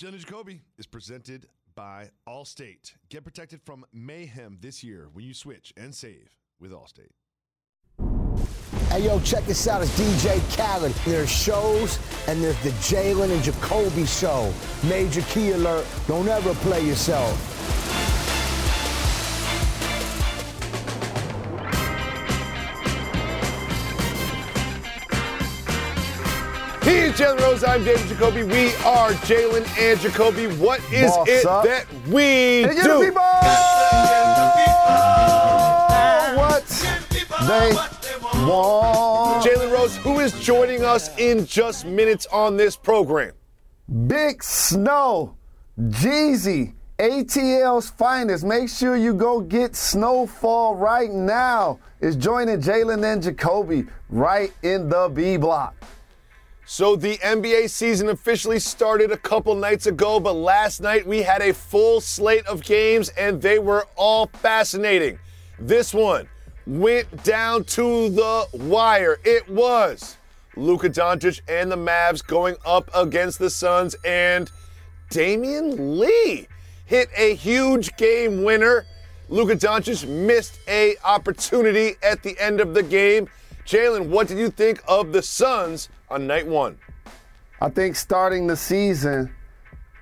[0.00, 2.94] Jalen Jacoby is presented by Allstate.
[3.10, 7.10] Get protected from mayhem this year when you switch and save with Allstate.
[8.88, 9.82] Hey, yo, check this out.
[9.82, 10.92] It's DJ Khaled.
[11.04, 14.50] There's shows, and there's the Jalen and Jacoby show.
[14.88, 15.86] Major key alert.
[16.08, 17.79] Don't ever play yourself.
[27.10, 27.64] He's Jalen Rose.
[27.64, 28.44] I'm David Jacoby.
[28.44, 30.46] We are Jalen and Jacoby.
[30.46, 31.64] What is Boss it up.
[31.64, 33.04] that we Hey, do?
[33.04, 33.20] people!
[36.36, 36.64] What
[37.48, 39.44] they want.
[39.44, 43.32] Jalen Rose, who is joining us in just minutes on this program?
[44.06, 45.34] Big Snow,
[45.80, 48.44] Jeezy, ATL's finest.
[48.44, 51.80] Make sure you go get Snowfall right now.
[52.00, 55.74] Is joining Jalen and Jacoby right in the B block.
[56.72, 61.42] So the NBA season officially started a couple nights ago, but last night we had
[61.42, 65.18] a full slate of games and they were all fascinating.
[65.58, 66.28] This one
[66.68, 69.18] went down to the wire.
[69.24, 70.16] It was
[70.54, 74.48] Luka Doncic and the Mavs going up against the Suns and
[75.10, 76.46] Damion Lee
[76.86, 78.86] hit a huge game winner.
[79.28, 83.28] Luka Doncic missed a opportunity at the end of the game.
[83.66, 86.78] Jalen, what did you think of the Suns on night one?
[87.60, 89.34] I think starting the season,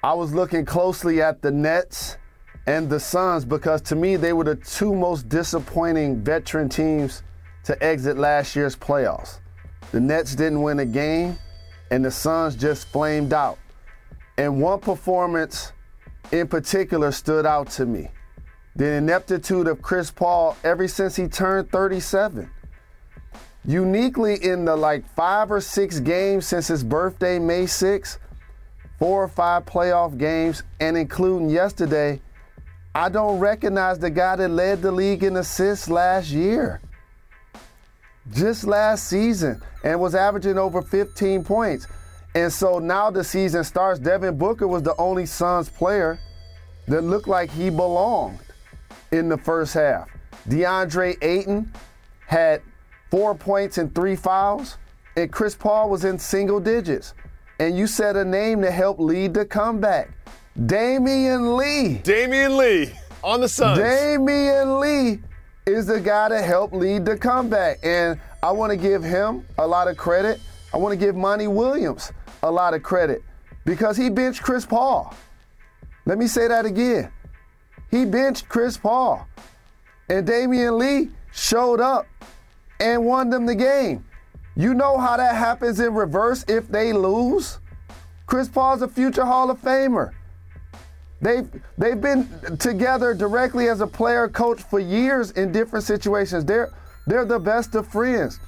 [0.02, 2.16] I was looking closely at the Nets
[2.66, 7.22] and the Suns because to me they were the two most disappointing veteran teams
[7.64, 9.40] to exit last year's playoffs.
[9.90, 11.38] The Nets didn't win a game,
[11.90, 13.58] and the Suns just flamed out.
[14.36, 15.72] And one performance
[16.30, 18.10] in particular stood out to me
[18.76, 22.48] the ineptitude of Chris Paul ever since he turned 37
[23.68, 28.16] uniquely in the like five or six games since his birthday, May 6th,
[28.98, 32.20] four or five playoff games, and including yesterday,
[32.94, 36.80] I don't recognize the guy that led the league in assists last year.
[38.32, 41.86] Just last season, and was averaging over 15 points.
[42.34, 44.00] And so now the season starts.
[44.00, 46.18] Devin Booker was the only Suns player
[46.86, 48.40] that looked like he belonged
[49.12, 50.08] in the first half.
[50.48, 51.72] DeAndre Ayton
[52.26, 52.62] had
[53.10, 54.78] four points and three fouls,
[55.16, 57.14] and Chris Paul was in single digits.
[57.60, 60.10] And you said a name to help lead the comeback.
[60.58, 62.00] Damion Lee.
[62.04, 62.92] Damion Lee
[63.22, 63.78] on the Suns.
[63.78, 65.20] Damion Lee
[65.66, 67.78] is the guy to help lead the comeback.
[67.82, 70.40] And I want to give him a lot of credit.
[70.72, 73.22] I want to give Monty Williams a lot of credit
[73.64, 75.14] because he benched Chris Paul.
[76.06, 77.10] Let me say that again.
[77.90, 79.26] He benched Chris Paul.
[80.08, 82.06] And Damion Lee showed up
[82.80, 84.04] and won them the game.
[84.56, 87.58] You know how that happens in reverse if they lose?
[88.26, 90.12] Chris Paul's a future Hall of Famer.
[91.20, 92.28] They've they've been
[92.58, 96.44] together directly as a player coach for years in different situations.
[96.44, 96.70] They're
[97.06, 98.38] they're the best of friends.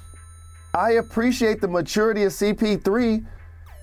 [0.74, 3.24] I appreciate the maturity of CP3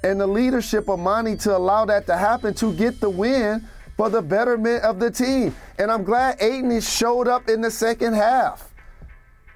[0.03, 4.09] and the leadership of Monty to allow that to happen to get the win for
[4.09, 5.53] the betterment of the team.
[5.80, 8.66] And I'm glad Ayton showed up in the second half.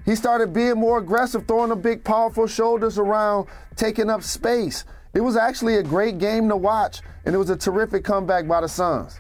[0.06, 4.84] He started being more aggressive, throwing the big, powerful shoulders around, taking up space.
[5.13, 8.62] It was actually a great game to watch, and it was a terrific comeback by
[8.62, 9.19] the Suns.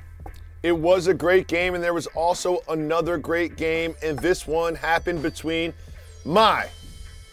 [0.63, 4.75] It was a great game, and there was also another great game, and this one
[4.75, 5.73] happened between
[6.23, 6.67] my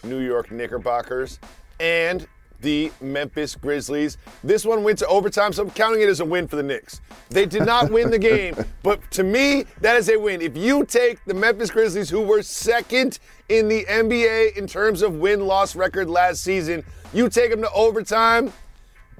[0.03, 1.39] New York Knickerbockers
[1.79, 2.27] and
[2.61, 4.17] the Memphis Grizzlies.
[4.43, 6.99] This one went to overtime, so I'm counting it as a win for the Knicks.
[7.29, 10.41] They did not win the game, but to me, that is a win.
[10.41, 13.19] If you take the Memphis Grizzlies, who were second
[13.49, 17.71] in the NBA in terms of win loss record last season, you take them to
[17.71, 18.51] overtime,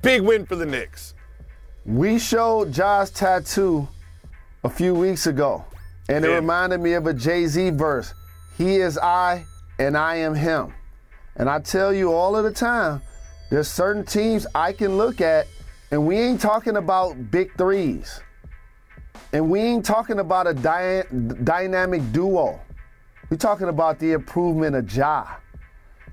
[0.01, 1.13] big win for the Knicks.
[1.85, 3.87] We showed Ja's tattoo
[4.63, 5.63] a few weeks ago,
[6.09, 6.35] and it Yeah.
[6.35, 8.13] reminded me of a Jay Z verse
[8.57, 9.45] He is I,
[9.79, 10.73] and I am Him.
[11.37, 13.01] And I tell you all of the time,
[13.49, 15.47] there's certain teams I can look at,
[15.91, 18.21] and we ain't talking about big threes.
[19.33, 22.59] And we ain't talking about a dy- dynamic duo.
[23.29, 25.25] We're talking about the improvement of Ja.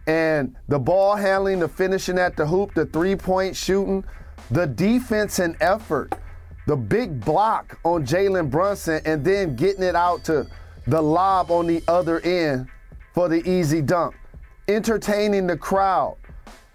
[0.06, 4.04] And the ball handling, the finishing at the hoop, the three point shooting,
[4.50, 6.12] the defense and effort,
[6.66, 10.46] the big block on Jalen Brunson, and then getting it out to
[10.86, 12.68] the lob on the other end
[13.14, 14.14] for the easy dunk,
[14.68, 16.16] entertaining the crowd,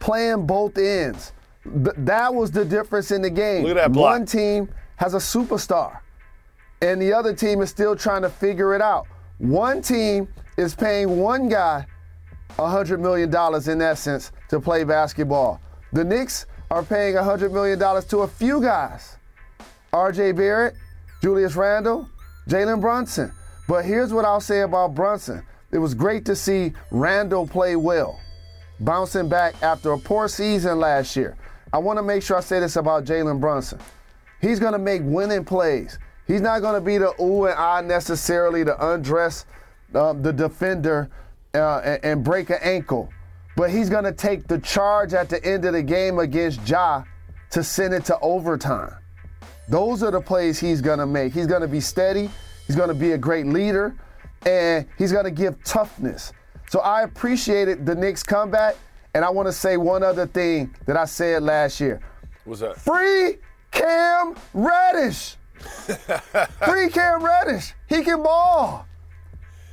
[0.01, 1.31] playing both ends.
[1.63, 3.63] Th- that was the difference in the game.
[3.63, 4.11] Look at that block.
[4.11, 5.99] One team has a superstar,
[6.81, 9.07] and the other team is still trying to figure it out.
[9.37, 10.27] One team
[10.57, 11.85] is paying one guy
[12.57, 13.33] $100 million
[13.71, 15.61] in essence to play basketball.
[15.93, 19.17] The Knicks are paying $100 million to a few guys
[19.93, 20.75] RJ Barrett,
[21.21, 22.09] Julius Randle,
[22.47, 23.31] Jalen Brunson.
[23.67, 28.19] But here's what I'll say about Brunson it was great to see Randle play well,
[28.81, 31.37] bouncing back after a poor season last year.
[31.71, 33.79] I want to make sure I say this about Jalen Brunson.
[34.41, 35.99] He's going to make winning plays.
[36.27, 39.45] He's not going to be the ooh and ah necessarily to undress
[39.93, 41.09] um, the defender
[41.53, 43.09] uh, and, and break an ankle,
[43.55, 47.03] but he's going to take the charge at the end of the game against Ja
[47.51, 48.95] to send it to overtime.
[49.67, 51.33] Those are the plays he's going to make.
[51.33, 52.29] He's going to be steady.
[52.67, 53.95] He's going to be a great leader,
[54.45, 56.33] and he's going to give toughness.
[56.71, 58.77] So I appreciated the Knicks comeback,
[59.13, 61.99] and I want to say one other thing that I said last year.
[62.45, 62.77] What's that?
[62.77, 63.39] Free
[63.71, 65.35] Cam Reddish.
[66.65, 67.73] Free Cam Reddish.
[67.89, 68.87] He can ball.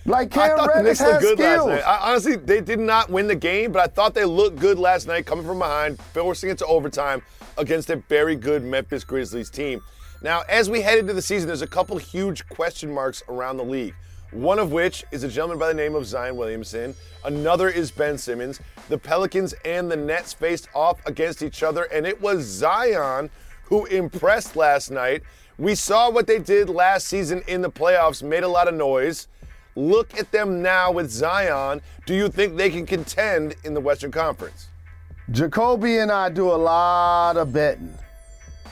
[0.06, 1.66] Like I Cam thought the Reddish Knicks looked good skills.
[1.68, 1.88] last night.
[1.88, 5.06] I, honestly, they did not win the game, but I thought they looked good last
[5.06, 7.22] night, coming from behind, forcing it to overtime
[7.58, 9.80] against a very good Memphis Grizzlies team.
[10.20, 13.64] Now, as we head into the season, there's a couple huge question marks around the
[13.64, 13.94] league.
[14.30, 16.94] One of which is a gentleman by the name of Zion Williamson.
[17.24, 18.60] Another is Ben Simmons.
[18.90, 23.30] The Pelicans and the Nets faced off against each other, and it was Zion
[23.64, 25.22] who impressed last night.
[25.56, 29.28] We saw what they did last season in the playoffs, made a lot of noise.
[29.74, 31.80] Look at them now with Zion.
[32.04, 34.68] Do you think they can contend in the Western Conference?
[35.30, 37.94] Jacoby and I do a lot of betting.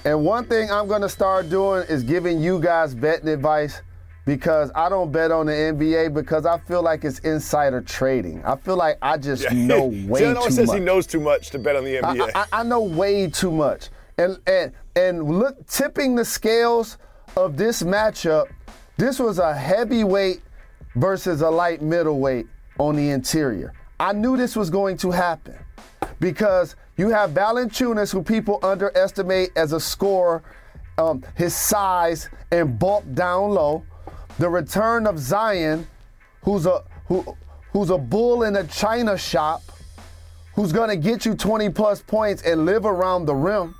[0.04, 3.80] And one thing I'm going to start doing is giving you guys betting advice
[4.26, 8.44] because I don't bet on the NBA because I feel like it's insider trading.
[8.44, 10.78] I feel like I just know way too always says much.
[10.78, 12.32] he knows too much to bet on the NBA.
[12.34, 13.88] I, I, I know way too much.
[14.18, 16.98] And and and look, tipping the scales
[17.36, 18.48] of this matchup,
[18.96, 20.42] this was a heavyweight
[20.96, 22.46] versus a light middleweight
[22.78, 23.72] on the interior.
[24.00, 25.56] I knew this was going to happen
[26.18, 30.42] because you have Valanciunas, who people underestimate as a scorer,
[30.98, 33.84] um, his size and bulk down low.
[34.38, 35.86] The return of Zion,
[36.42, 37.36] who's a who
[37.72, 39.62] who's a bull in a china shop
[40.56, 43.74] who's to get you 20 plus points and live around the rim.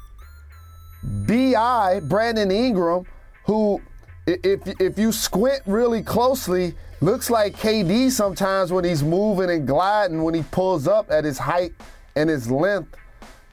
[1.02, 3.06] BI, Brandon Ingram,
[3.44, 3.80] who,
[4.26, 10.22] if, if you squint really closely, looks like KD sometimes when he's moving and gliding,
[10.22, 11.72] when he pulls up at his height
[12.14, 12.94] and his length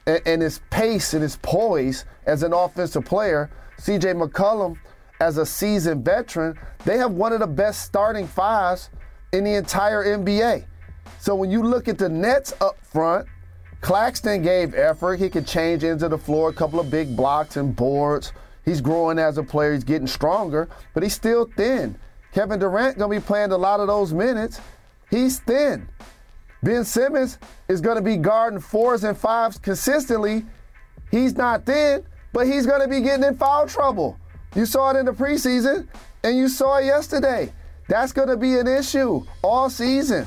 [0.06, 3.48] and, and his pace and his poise as an offensive player.
[3.78, 4.76] CJ McCollum,
[5.24, 6.54] as a seasoned veteran,
[6.84, 8.90] they have one of the best starting fives
[9.32, 10.66] in the entire NBA.
[11.18, 13.26] So when you look at the Nets up front,
[13.80, 15.18] Claxton gave effort.
[15.18, 18.34] He could change into the floor, a couple of big blocks and boards.
[18.66, 19.72] He's growing as a player.
[19.72, 21.98] He's getting stronger, but he's still thin.
[22.34, 24.60] Kevin Durant gonna be playing a lot of those minutes.
[25.08, 25.88] He's thin.
[26.62, 27.38] Ben Simmons
[27.68, 30.44] is gonna be guarding fours and fives consistently.
[31.10, 32.04] He's not thin,
[32.34, 34.18] but he's gonna be getting in foul trouble.
[34.54, 35.88] You saw it in the preseason,
[36.22, 37.52] and you saw it yesterday.
[37.88, 40.26] That's gonna be an issue all season.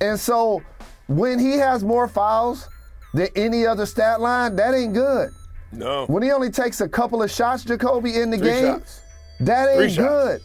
[0.00, 0.62] And so
[1.08, 2.68] when he has more fouls
[3.14, 5.30] than any other stat line, that ain't good.
[5.72, 6.06] no.
[6.06, 9.00] When he only takes a couple of shots, Jacoby, in the Three game, shots.
[9.40, 10.08] that Three ain't shots.
[10.08, 10.40] good.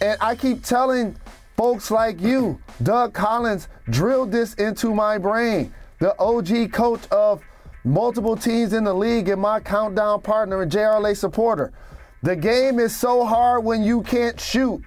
[0.00, 1.16] And I keep telling
[1.56, 5.72] folks like you, Doug Collins, drilled this into my brain.
[6.00, 7.40] The OG coach of
[7.84, 11.72] multiple teams in the league and my countdown partner and JRLA supporter.
[12.22, 14.80] The game is so hard when you can't shoot.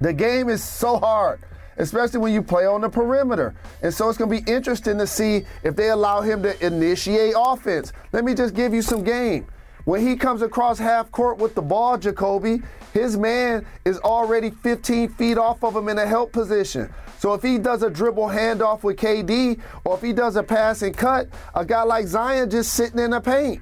[0.00, 1.40] The game is so hard,
[1.76, 3.54] especially when you play on the perimeter.
[3.82, 7.34] And so it's going to be interesting to see if they allow him to initiate
[7.36, 7.92] offense.
[8.12, 9.46] Let me just give you some game.
[9.86, 15.08] When he comes across half court with the ball, Jacoby, his man is already 15
[15.10, 16.92] feet off of him in a help position.
[17.18, 20.82] So if he does a dribble handoff with KD, or if he does a pass
[20.82, 23.60] and cut, a guy like Zion just sitting in the paint.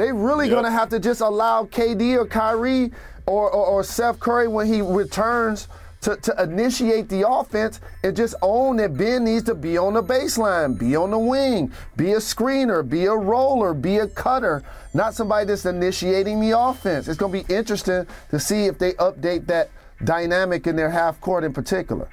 [0.00, 0.56] They really Yep.
[0.56, 2.90] gonna have to just allow KD or Kyrie
[3.26, 5.68] or, or, or Seth Curry when he returns
[6.00, 10.02] to, to initiate the offense and just own that Ben needs to be on the
[10.02, 14.62] baseline, be on the wing, be a screener, be a roller, be a cutter,
[14.94, 17.06] not somebody that's initiating the offense.
[17.06, 19.68] It's gonna be interesting to see if they update that
[20.02, 22.08] dynamic in their half court in particular.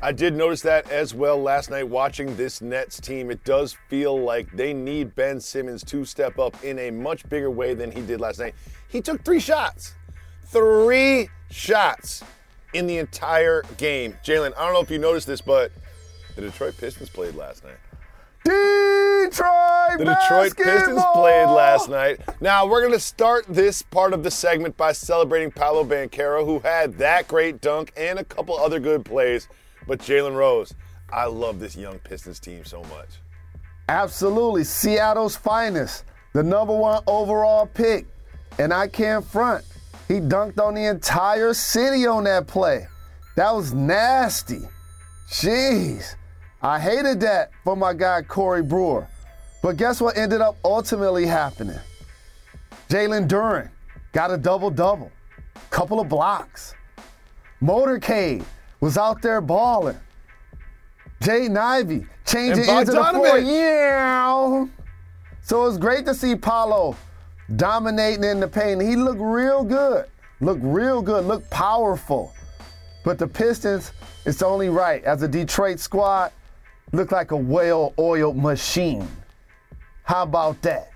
[0.00, 3.32] I did notice that as well last night watching this Nets team.
[3.32, 7.50] It does feel like they need Ben Simmons to step up in a much bigger
[7.50, 8.54] way than he did last night.
[8.86, 9.94] He took three shots.
[10.46, 12.22] Three shots
[12.74, 14.16] in the entire game.
[14.24, 15.72] Jalen, I don't know if you noticed this, but
[16.36, 17.78] the Detroit Pistons played last night.
[18.44, 22.20] Detroit The Detroit Pistons played last night.
[22.40, 26.60] Now, we're going to start this part of the segment by celebrating Paolo Banchero, who
[26.60, 29.48] had that great dunk and a couple other good plays.
[29.88, 30.74] But Jalen Rose,
[31.10, 33.08] I love this young Pistons team so much.
[33.88, 34.62] Absolutely.
[34.62, 36.04] Seattle's finest,
[36.34, 38.06] the number one overall pick.
[38.58, 39.64] And I can't front.
[40.06, 42.86] He dunked on the entire city on that play.
[43.36, 44.60] That was nasty.
[45.30, 46.16] Jeez.
[46.60, 49.08] I hated that for my guy Corey Brewer.
[49.62, 51.78] But guess what ended up ultimately happening?
[52.90, 53.70] Jalen Duren
[54.12, 55.10] got a double double,
[55.70, 56.74] couple of blocks.
[57.62, 58.44] Motorcade
[58.80, 59.98] was out there balling.
[61.22, 62.98] Jay Ivey changing into the.
[62.98, 63.46] Bogdanovich.
[63.46, 64.66] Yeah.
[65.42, 66.96] So it's great to see Paolo
[67.56, 68.82] dominating in the paint.
[68.82, 70.06] He looked real good.
[70.40, 71.24] Looked real good.
[71.24, 72.32] Looked powerful.
[73.04, 73.92] But the Pistons,
[74.26, 75.02] it's only right.
[75.04, 76.32] As a Detroit squad,
[76.92, 79.08] look like a well-oiled machine.
[80.02, 80.90] How about that?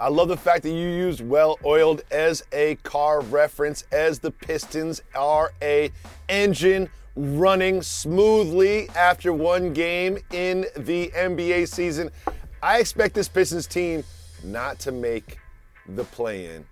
[0.00, 4.30] I love the fact that you used well oiled as a car reference, as the
[4.30, 5.90] Pistons are a
[6.28, 12.12] engine running smoothly after one game in the NBA season.
[12.62, 14.04] I expect this Pistons team
[14.44, 15.40] not to make
[15.88, 16.64] the play in.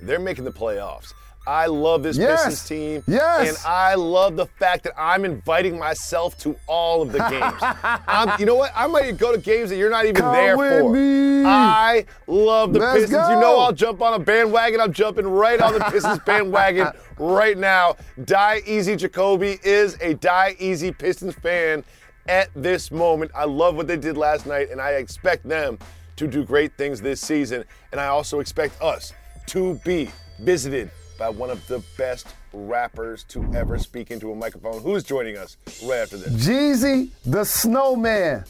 [0.00, 1.14] They're making the playoffs.
[1.46, 2.44] I love this Yes.
[2.44, 3.02] Pistons team.
[3.06, 3.48] Yes.
[3.48, 7.60] And I love the fact that I'm inviting myself to all of the games.
[8.06, 8.70] I'm, you know what?
[8.76, 10.92] I might go to games that you're not even Come there with for.
[10.92, 11.44] me.
[11.44, 13.28] I love the Let's Pistons.
[13.28, 14.80] You know I'll jump on a bandwagon.
[14.80, 17.96] I'm jumping right on the Pistons bandwagon right now.
[18.24, 21.82] Die Easy Jacoby is a Die Easy Pistons fan
[22.28, 23.32] at this moment.
[23.34, 25.78] I love what they did last night, and I expect them
[26.14, 27.64] to do great things this season.
[27.90, 29.12] And I also expect us
[29.46, 30.08] to be
[30.38, 30.90] visited
[31.22, 34.82] by one of the best rappers to ever speak into a microphone.
[34.82, 36.32] Who's joining us right after this?
[36.32, 38.44] Jeezy the Snowman.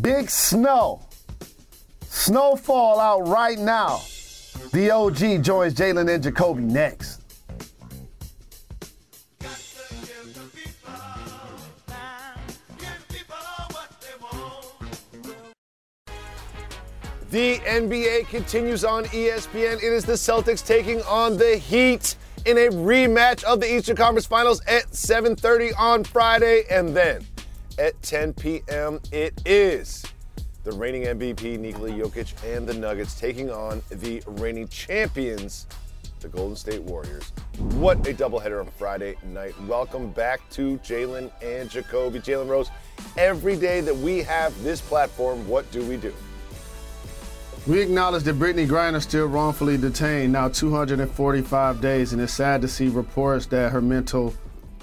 [0.00, 1.02] Big snow.
[2.02, 4.02] Snowfall out right now.
[4.72, 7.25] The OG joins Jalen and Jacoby next.
[17.30, 19.78] The NBA continues on ESPN.
[19.78, 22.14] It is the Celtics taking on the Heat
[22.44, 27.26] in a rematch of the Eastern Conference Finals at 7:30 on Friday and then
[27.80, 29.00] at 10 p.m.
[29.10, 30.04] it is
[30.62, 35.66] the reigning MVP Nikola Jokic and the Nuggets taking on the reigning champions
[36.20, 37.32] the Golden State Warriors.
[37.74, 39.60] What a doubleheader on Friday night.
[39.62, 42.20] Welcome back to Jalen and Jacoby.
[42.20, 42.70] Jalen Rose,
[43.18, 46.14] every day that we have this platform, what do we do?
[47.66, 52.68] We acknowledge that Brittney Griner still wrongfully detained now 245 days, and it's sad to
[52.68, 54.32] see reports that her mental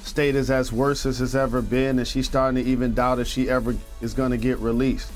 [0.02, 3.28] state is as worse as it's ever been, and she's starting to even doubt if
[3.28, 5.10] she ever is going to get released.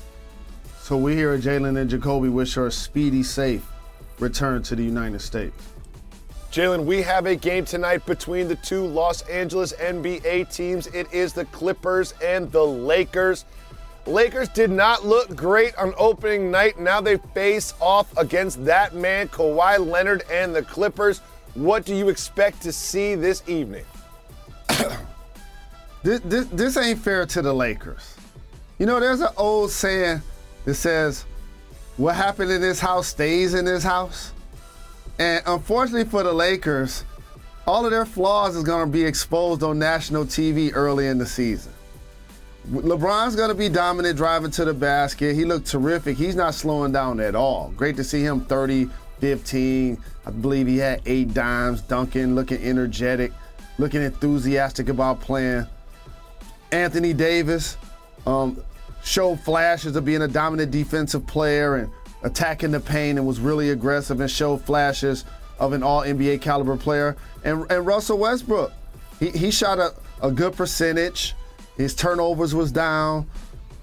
[0.80, 3.66] So we here at Jalen and Jacoby wish her a speedy, safe
[4.18, 5.62] return to the United States.
[6.50, 10.86] Jalen, we have a game tonight between the two Los Angeles NBA teams.
[10.86, 13.44] It is the Clippers and the Lakers.
[14.08, 16.80] Lakers did not look great on opening night.
[16.80, 21.18] Now they face off against that man, Kawhi Leonard, and the Clippers.
[21.54, 23.84] What do you expect to see this evening?
[26.04, 28.14] This, this, this ain't fair to the Lakers.
[28.78, 30.22] You know, there's an old saying
[30.64, 31.24] that says,
[31.96, 34.32] what happened in this house stays in this house.
[35.18, 37.04] And unfortunately for the Lakers,
[37.66, 41.26] all of their flaws is going to be exposed on national TV early in the
[41.26, 41.72] season.
[42.70, 45.34] LeBron's going to be dominant driving to the basket.
[45.34, 46.18] He looked terrific.
[46.18, 47.72] He's not slowing down at all.
[47.76, 49.98] Great to see him 30, 15.
[50.26, 53.32] I believe he had eight dimes, dunking, looking energetic,
[53.78, 55.66] looking enthusiastic about playing.
[56.70, 57.78] Anthony Davis
[58.26, 58.62] um,
[59.02, 61.90] showed flashes of being a dominant defensive player and
[62.22, 65.24] attacking the paint and was really aggressive and showed flashes
[65.58, 67.16] of an all NBA caliber player.
[67.44, 68.72] And, and Russell Westbrook,
[69.18, 71.34] he, he shot a, a good percentage.
[71.78, 73.26] His turnovers was down.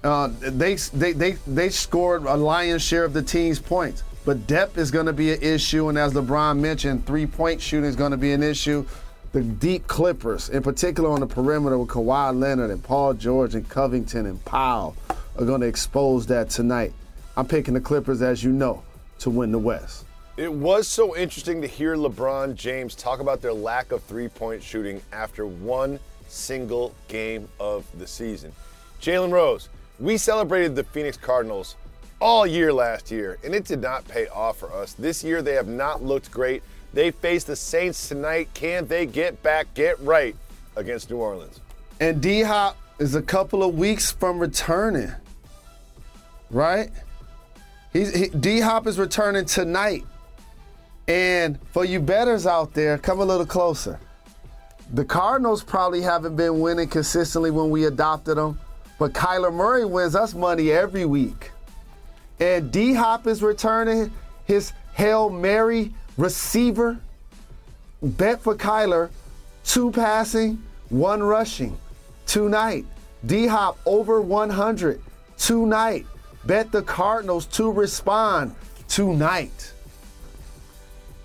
[0.04, 4.04] Uh, they, they, they, they scored a lion's share of the team's points.
[4.24, 5.88] But depth is going to be an issue.
[5.88, 8.86] And as LeBron mentioned, three point shooting is going to be an issue.
[9.32, 13.68] The deep Clippers, in particular on the perimeter with Kawhi Leonard and Paul George and
[13.68, 14.94] Covington and Powell,
[15.38, 16.92] are going to expose that tonight.
[17.36, 18.82] I'm picking the Clippers, as you know,
[19.20, 20.04] to win the West.
[20.36, 24.62] It was so interesting to hear LeBron James talk about their lack of three point
[24.62, 28.52] shooting after one single game of the season.
[29.00, 29.68] Jalen Rose,
[29.98, 31.76] we celebrated the Phoenix Cardinals
[32.20, 34.94] all year last year, and it did not pay off for us.
[34.94, 36.62] This year, they have not looked great.
[36.92, 38.48] They face the Saints tonight.
[38.54, 40.34] Can they get back, get right
[40.76, 41.60] against New Orleans?
[42.00, 45.12] And D Hop is a couple of weeks from returning,
[46.50, 46.90] right?
[47.92, 50.04] He's, he, D Hop is returning tonight.
[51.08, 54.00] And for you betters out there, come a little closer.
[54.92, 58.58] The Cardinals probably haven't been winning consistently when we adopted them,
[58.98, 61.50] but Kyler Murray wins us money every week.
[62.38, 64.12] And D Hop is returning
[64.44, 66.98] his Hail Mary receiver.
[68.02, 69.10] Bet for Kyler,
[69.64, 71.76] two passing, one rushing
[72.26, 72.84] tonight.
[73.24, 75.00] D Hop over 100
[75.36, 76.06] tonight.
[76.44, 78.54] Bet the Cardinals to respond
[78.86, 79.72] tonight.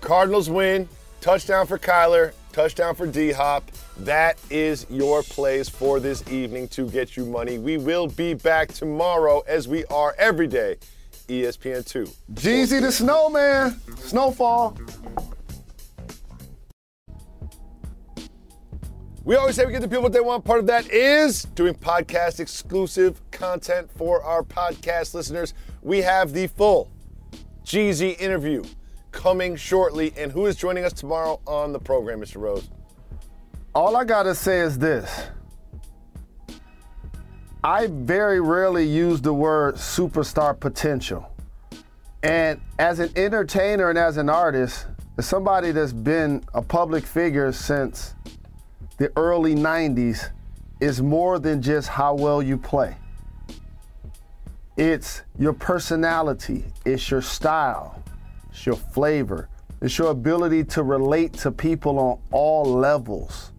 [0.00, 0.88] Cardinals win.
[1.20, 2.32] Touchdown for Kyler.
[2.52, 3.70] Touchdown for D Hop.
[3.98, 7.58] That is your plays for this evening to get you money.
[7.58, 10.76] We will be back tomorrow as we are every day.
[11.28, 12.14] ESPN2.
[12.34, 13.80] Jeezy the Snowman.
[13.96, 14.76] Snowfall.
[19.24, 20.44] We always say we give the people what they want.
[20.44, 25.54] Part of that is doing podcast exclusive content for our podcast listeners.
[25.80, 26.90] We have the full
[27.64, 28.64] Jeezy interview
[29.12, 30.12] coming shortly.
[30.16, 32.40] And who is joining us tomorrow on the program, Mr.
[32.40, 32.68] Rose?
[33.74, 35.28] All I got to say is this.
[37.64, 41.32] I very rarely use the word superstar potential.
[42.24, 47.52] And as an entertainer and as an artist, as somebody that's been a public figure
[47.52, 48.14] since
[48.96, 50.30] the early 90s,
[50.80, 52.96] is more than just how well you play.
[54.76, 58.01] It's your personality, it's your style,
[58.52, 59.48] it's your flavor,
[59.80, 63.52] it's your ability to relate to people on all levels.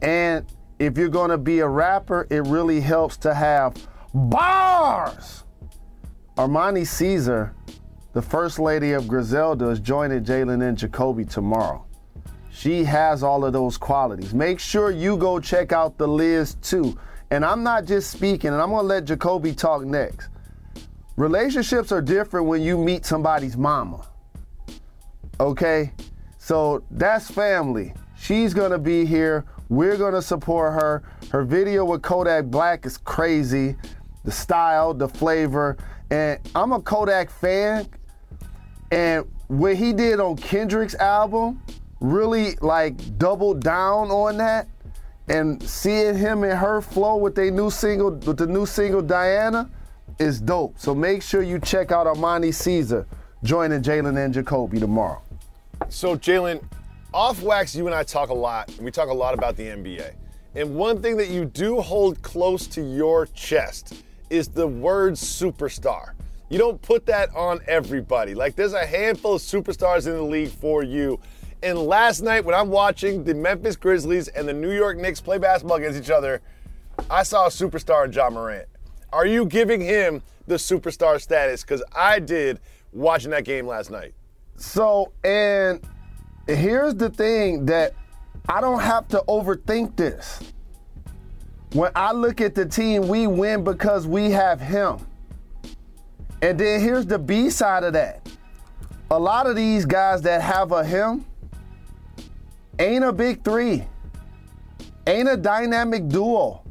[0.00, 0.46] And
[0.78, 3.76] if you're gonna be a rapper, it really helps to have
[4.14, 5.44] bars.
[6.38, 7.54] Armani Caesar,
[8.14, 11.84] the first lady of Griselda, is joining Jalen and Jacoby tomorrow.
[12.50, 14.32] She has all of those qualities.
[14.32, 16.98] Make sure you go check out the Liz too.
[17.30, 20.30] And I'm not just speaking, and I'm gonna let Jacoby talk next.
[21.16, 24.09] Relationships are different when you meet somebody's mama.
[25.40, 25.90] Okay?
[26.38, 27.94] So that's family.
[28.16, 29.46] She's gonna be here.
[29.70, 31.02] We're gonna support her.
[31.30, 33.76] Her video with Kodak Black is crazy.
[34.24, 35.78] The style, the flavor.
[36.10, 37.88] And I'm a Kodak fan.
[38.90, 41.62] And what he did on Kendrick's album
[42.00, 44.68] really like doubled down on that.
[45.28, 49.70] And seeing him and her flow with their new single, with the new single Diana,
[50.18, 50.78] is dope.
[50.78, 53.06] So make sure you check out Armani Caesar
[53.42, 55.22] joining Jalen and Jacoby tomorrow.
[55.90, 56.62] So, Jalen,
[57.12, 59.64] off wax, you and I talk a lot, and we talk a lot about the
[59.64, 60.12] NBA.
[60.54, 66.12] And one thing that you do hold close to your chest is the word superstar.
[66.48, 68.36] You don't put that on everybody.
[68.36, 71.18] Like, there's a handful of superstars in the league for you.
[71.60, 75.38] And last night, when I'm watching the Memphis Grizzlies and the New York Knicks play
[75.38, 76.40] basketball against each other,
[77.10, 78.68] I saw a superstar in Ja Morant.
[79.12, 81.62] Are you giving him the superstar status?
[81.62, 82.60] Because I did
[82.92, 84.14] watching that game last night.
[84.60, 85.80] So, and
[86.46, 87.94] here's the thing that
[88.46, 90.38] I don't have to overthink this.
[91.72, 94.98] When I look at the team, we win because we have him.
[96.42, 98.28] And then here's the B side of that.
[99.10, 101.24] A lot of these guys that have a him
[102.78, 103.84] ain't a big three,
[105.06, 106.62] ain't a dynamic duo.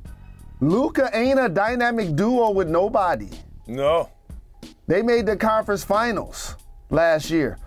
[0.59, 3.29] Luka ain't a dynamic duo with nobody.
[3.65, 4.11] No.
[4.85, 6.55] They made the conference finals
[6.91, 7.57] last year.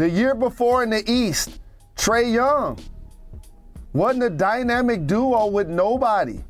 [0.00, 1.60] The year before in the East,
[1.94, 2.78] Trae Young
[3.92, 6.42] wasn't a dynamic duo with nobody.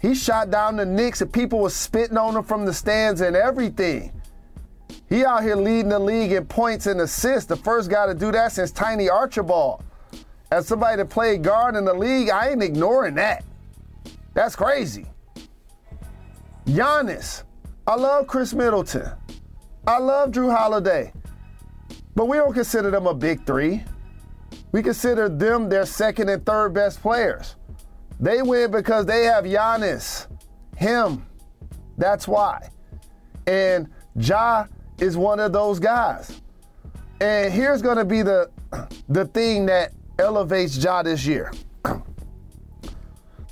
[0.00, 3.36] He shot down the Knicks and people were spitting on him from the stands and
[3.36, 4.18] everything.
[5.10, 7.44] He out here leading the league in points and assists.
[7.44, 9.84] The first guy to do that since Tiny Archibald.
[10.50, 13.44] As somebody that played guard in the league, I ain't ignoring that.
[14.32, 15.04] That's crazy.
[16.64, 17.42] Giannis.
[17.86, 19.10] I love Khris Middleton.
[19.86, 21.12] I love Jrue Holiday.
[22.16, 23.84] But we don't consider them a big three.
[24.72, 27.54] We consider them their second and third best players.
[28.18, 30.26] They win because they have Giannis,
[30.76, 31.26] him.
[31.98, 32.70] That's why.
[33.46, 34.64] And Ja
[34.98, 36.40] is one of those guys.
[37.20, 38.50] And here's going to be the
[39.08, 41.52] the thing that elevates Ja this year.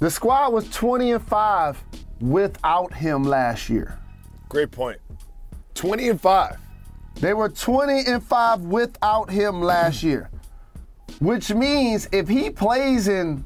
[0.01, 1.85] the squad was 20 and 5
[2.21, 3.99] without him last year.
[4.49, 4.99] Great point.
[5.75, 6.64] 20 and 5.
[7.17, 10.31] They were 20 and 5 without him last year.
[11.21, 13.45] Which means if he plays in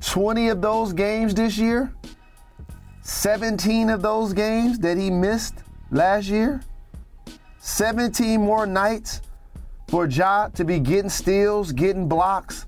[0.00, 1.92] 20 of those games this year,
[3.02, 5.54] 17 of those games that he missed
[5.90, 6.62] last year,
[7.58, 9.22] 17 more nights
[9.88, 12.66] for Ja to be getting steals, getting blocks,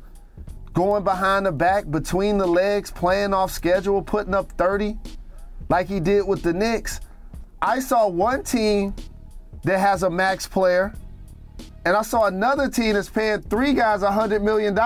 [0.73, 4.97] going behind the back, between the legs, playing off schedule, putting up 30
[5.69, 7.01] like he did with the Knicks.
[7.61, 8.95] I saw one team
[9.65, 10.95] that has a max player,
[11.85, 14.79] and I saw another team that's paying three guys $100 million.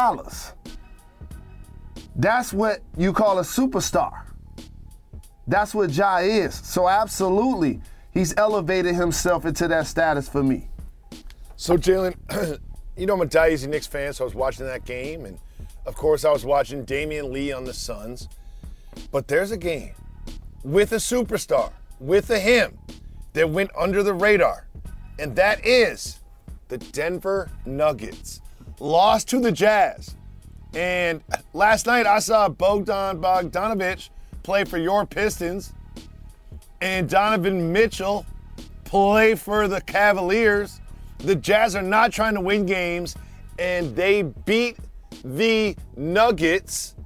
[2.16, 4.12] That's what you call a superstar.
[5.46, 6.54] That's what Ja is.
[6.54, 7.80] So, absolutely,
[8.12, 10.68] he's elevated himself into that status for me.
[11.56, 12.14] So, Jalen,
[12.96, 15.38] you know I'm a Dicey Knicks fan, so I was watching that game, and
[15.86, 18.28] of course, I was watching Damion Lee on the Suns.
[19.10, 19.94] But there's a game
[20.62, 22.78] with a superstar, with a him,
[23.32, 24.66] that went under the radar,
[25.18, 26.20] and that is
[26.68, 28.40] the Denver Nuggets.
[28.80, 30.16] Lost to the Jazz.
[30.74, 34.08] And last night I saw Bogdan Bogdanovich
[34.42, 35.72] play for your Pistons
[36.80, 38.26] and Donovan Mitchell
[38.84, 40.80] play for the Cavaliers.
[41.18, 43.14] The Jazz are not trying to win games,
[43.58, 44.78] and they beat
[45.24, 46.96] the Nuggets,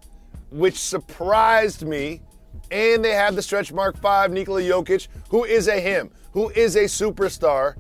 [0.51, 2.23] which surprised me.
[2.71, 6.77] And they have the stretch mark five, Nikola Jokic, who is a him, who is
[6.77, 7.77] a superstar.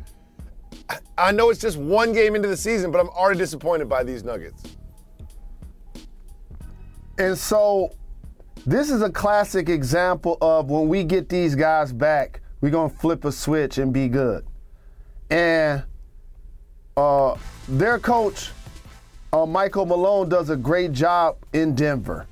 [1.18, 4.22] I know it's just one game into the season, but I'm already disappointed by these
[4.22, 4.62] Nuggets.
[7.18, 7.94] And so
[8.66, 12.96] this is a classic example of when we get these guys back, we're going to
[12.96, 14.46] flip a switch and be good.
[15.30, 15.84] And
[16.96, 17.36] uh,
[17.68, 18.50] their coach,
[19.32, 22.26] uh, Michael Malone, does a great job in Denver.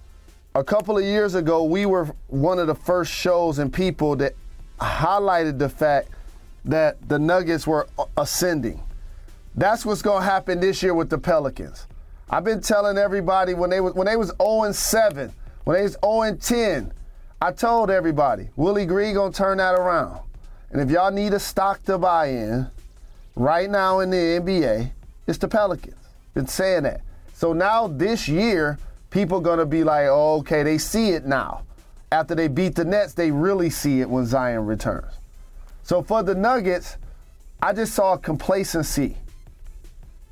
[0.56, 4.34] A couple of years ago, we were one of the first shows and people that
[4.80, 6.10] highlighted the fact
[6.64, 8.80] that the Nuggets were ascending.
[9.56, 11.88] That's what's going to happen this year with the Pelicans.
[12.30, 15.32] I've been telling everybody when they was when they was 0 and 7,
[15.64, 16.92] when they was 0 and 10,
[17.42, 20.20] I told everybody Willie Green gonna turn that around.
[20.70, 22.68] And if y'all need a stock to buy in,
[23.34, 24.92] right now in the NBA,
[25.26, 25.96] it's the Pelicans.
[26.32, 27.00] Been saying that.
[27.34, 28.78] So now this year,
[29.14, 31.62] people gonna be like, oh, okay, they see it now.
[32.10, 35.12] After they beat the Nets, they really see it when Zion returns.
[35.84, 36.96] So for the Nuggets,
[37.62, 39.16] I just saw complacency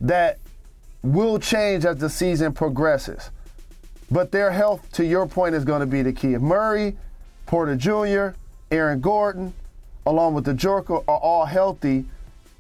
[0.01, 0.39] that
[1.05, 3.31] will change as the season progresses.
[4.11, 6.37] But their health, to your point, is going to be the key.
[6.37, 6.97] Murray,
[7.47, 8.37] Porter Jr.,
[8.73, 9.55] Aaron Gordon,
[10.07, 12.05] along with the Joker, are all healthy,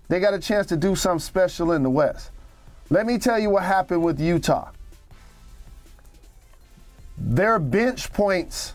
[0.08, 2.30] they got a chance to do something special in the West.
[2.90, 4.70] Let me tell you what happened with Utah.
[7.24, 8.74] Their bench points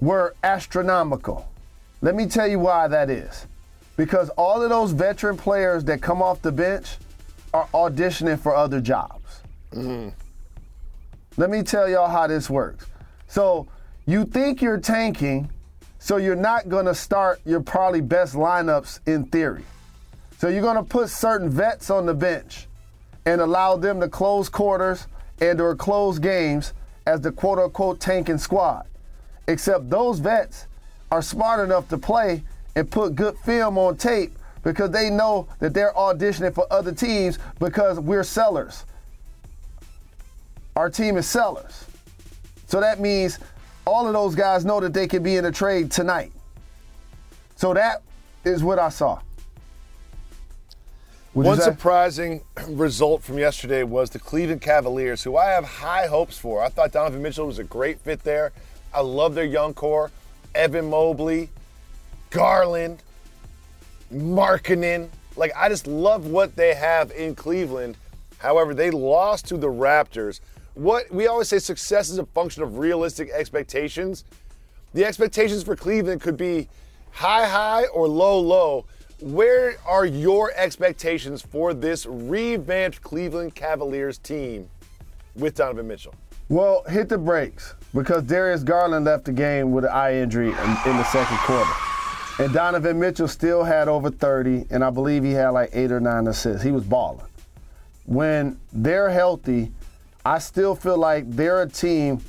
[0.00, 1.48] were astronomical.
[2.00, 3.46] Let me tell you why that is.
[3.96, 6.96] Because all of those veteran players that come off the bench
[7.52, 9.42] are auditioning for other jobs.
[9.72, 10.08] Mm-hmm.
[11.36, 12.86] Let me tell y'all how this works.
[13.26, 13.68] So
[14.06, 15.50] you think you're tanking,
[15.98, 19.64] so you're not going to start your probably best lineups in theory.
[20.38, 22.66] So you're going to put certain vets on the bench
[23.26, 25.06] and allow them to close quarters
[25.40, 26.72] and or close games
[27.08, 28.86] as the quote unquote tanking squad.
[29.48, 30.66] Except those vets
[31.10, 32.42] are smart enough to play
[32.76, 37.38] and put good film on tape because they know that they're auditioning for other teams
[37.58, 38.84] because we're sellers.
[40.76, 41.86] Our team is sellers.
[42.66, 43.38] So that means
[43.86, 46.30] all of those guys know that they can be in a trade tonight.
[47.56, 48.02] So that
[48.44, 49.18] is what I saw.
[51.38, 56.36] Would One surprising result from yesterday was the Cleveland Cavaliers, who I have high hopes
[56.36, 56.64] for.
[56.64, 58.50] I thought Donovan Mitchell was a great fit there.
[58.92, 60.10] I love their young core.
[60.56, 61.50] Evan Mobley,
[62.30, 63.04] Garland,
[64.12, 65.10] Markkanen.
[65.36, 67.96] Like, I just love what they have in Cleveland.
[68.38, 70.40] However, they lost to the Raptors.
[70.74, 74.24] What we always say success is a function of realistic expectations.
[74.92, 76.68] The expectations for Cleveland could be
[77.12, 78.86] high, high or low, low.
[79.20, 84.70] Where are your expectations for this revamped Cleveland Cavaliers team
[85.34, 86.14] with Donovan Mitchell?
[86.48, 90.76] Well, hit the brakes because Darius Garland left the game with an eye injury in,
[90.86, 91.70] in the second quarter.
[92.38, 95.98] And Donovan Mitchell still had over 30, and I believe he had like eight or
[95.98, 96.62] nine assists.
[96.62, 97.26] He was balling.
[98.06, 99.72] When they're healthy,
[100.24, 102.22] I still feel like they're a team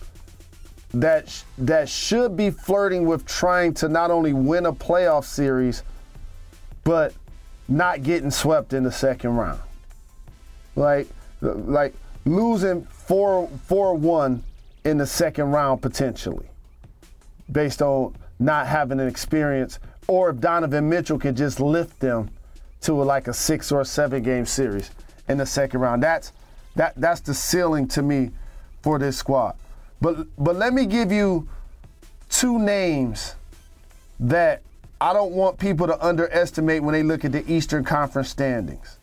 [0.95, 5.83] that that should be flirting with trying to not only win a playoff series,
[6.89, 7.13] but
[7.67, 9.61] not getting swept in the second round.
[10.75, 11.07] Like
[11.39, 11.93] like
[12.25, 14.43] losing 4 4 1
[14.85, 16.47] in the second round potentially
[17.51, 22.31] based on not having an experience or if Donovan Mitchell could just lift them
[22.81, 24.89] to like a six or seven game series
[25.27, 26.01] in the second round.
[26.01, 26.31] That's
[26.75, 28.31] that that's the ceiling to me
[28.81, 29.55] for this squad.
[30.01, 31.47] But but let me give you
[32.29, 33.35] two names
[34.19, 34.63] that
[35.01, 38.97] I don't want people to underestimate when they look at the Eastern Conference standings.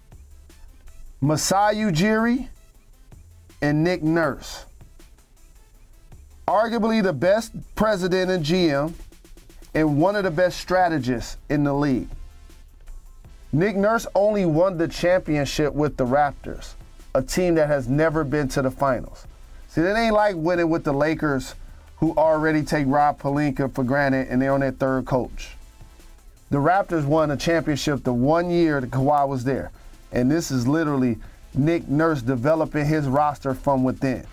[1.23, 2.49] Masai Ujiri
[3.63, 4.67] and Nick Nurse.
[6.47, 8.93] Arguably the best president and GM
[9.75, 12.09] and one of the best strategists in the league.
[13.53, 16.75] Nick Nurse only won the championship with the Raptors,
[17.15, 19.27] a team that has never been to the finals.
[19.69, 21.55] See, it ain't like winning with the Lakers,
[21.97, 25.56] who already take Rob Pelinka for granted and they're on their third coach.
[26.51, 29.73] The Raptors won a championship the one year that Kawhi was there.
[30.13, 31.19] And this is literally
[31.55, 34.25] Nick Nurse developing his roster from within.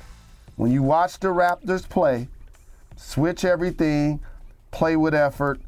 [0.55, 2.27] When you watch the Raptors play,
[2.95, 4.19] switch everything,
[4.69, 5.59] play with effort,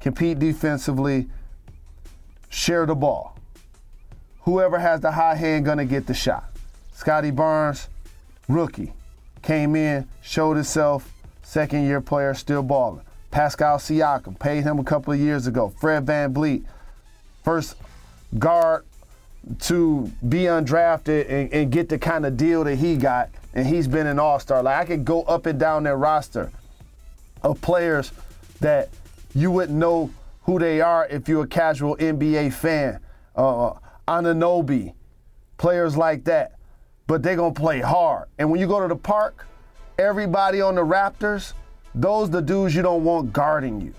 [0.00, 1.28] compete defensively,
[2.48, 3.38] share the ball.
[4.40, 6.50] Whoever has the high hand gonna get the shot.
[6.92, 7.88] Scottie Barnes,
[8.48, 8.92] rookie,
[9.42, 11.12] came in, showed himself,
[11.42, 13.04] second year player, still balling.
[13.32, 15.72] Pascal Siakam, paid him a couple of years ago.
[15.80, 16.64] Fred Van VanVleet,
[17.42, 17.76] first
[18.38, 18.84] guard
[19.60, 23.88] to be undrafted and, and get the kind of deal that he got, and he's
[23.88, 24.62] been an all-star.
[24.62, 26.52] Like I could go up and down their roster
[27.42, 28.12] of players
[28.60, 28.90] that
[29.34, 30.10] you wouldn't know
[30.42, 33.00] who they are if you're a casual NBA fan.
[33.34, 33.72] Uh,
[34.06, 34.92] Anunoby,
[35.56, 36.52] players like that.
[37.06, 38.28] But they're going to play hard.
[38.38, 39.46] And when you go to the park,
[39.98, 41.52] everybody on the Raptors,
[41.94, 43.94] those the dudes you don't want guarding you.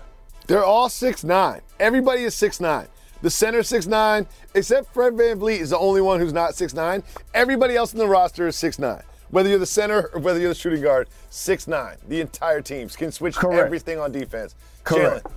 [0.46, 1.60] They're all six nine.
[1.80, 2.88] Everybody is six nine.
[3.22, 7.02] The center six nine, except Fred VanVleet is the only one who's not six nine.
[7.32, 9.02] Everybody else in the roster is six nine.
[9.30, 11.96] Whether you're the center or whether you're the shooting guard, six nine.
[12.08, 13.64] The entire team can switch Correct.
[13.64, 14.54] everything on defense.
[14.84, 15.24] Correct.
[15.24, 15.32] Jalen,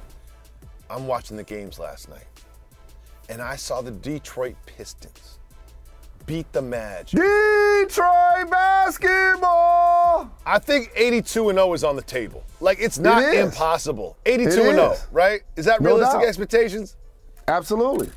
[0.90, 2.26] I'm watching the games last night,
[3.30, 5.37] and I saw the Detroit Pistons
[6.28, 7.20] beat the Magic.
[7.20, 10.30] Detroit basketball.
[10.46, 12.44] I think 82 and 0 is on the table.
[12.60, 13.46] Like it's not is.
[13.46, 14.18] impossible.
[14.26, 15.08] 82 It and 0, is.
[15.12, 15.42] right?
[15.56, 16.28] Is that realistic doubt.
[16.28, 16.96] expectations?
[17.48, 18.10] Absolutely.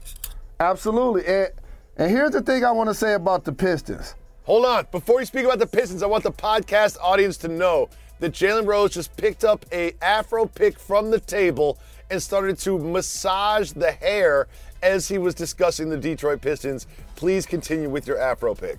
[0.59, 1.25] Absolutely.
[1.27, 1.49] And,
[1.97, 4.15] and here's the thing I want to say about the Pistons.
[4.45, 4.87] Hold on.
[4.91, 8.67] Before you speak about the Pistons, I want the podcast audience to know that Jalen
[8.67, 11.79] Rose just picked up a afro pick from the table
[12.11, 14.49] and started to massage the hair
[14.83, 16.87] as he was discussing the Detroit Pistons.
[17.21, 18.79] Please continue with your afro pick.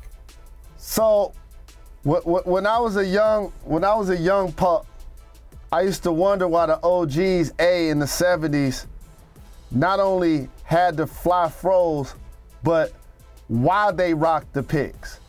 [0.76, 1.32] So,
[2.04, 4.88] wh- wh- when I was a young when I was a young pup,
[5.72, 8.88] I used to wonder why the OGs A in the '70s
[9.70, 12.16] not only had the fly froze,
[12.64, 12.94] but
[13.48, 15.20] why they rocked the picks.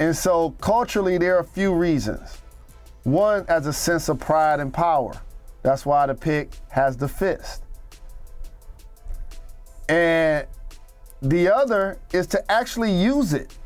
[0.00, 2.38] And so culturally, there are a few reasons.
[3.02, 5.20] One, as a sense of pride and power.
[5.62, 7.62] That's why the pick has the fist.
[9.90, 10.46] And
[11.22, 13.56] the other is to actually use it.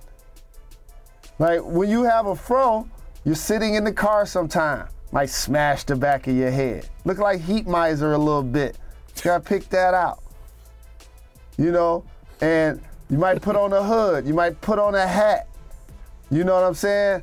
[1.39, 2.89] Like when you have a fro,
[3.25, 6.89] you're sitting in the car sometime, might smash the back of your head.
[7.05, 8.77] Look like heat miser a little bit.
[9.17, 10.23] You gotta pick that out.
[11.57, 12.05] You know,
[12.43, 15.49] and you might put on a hood, you might put on a hat.
[16.31, 17.23] You know what I'm saying?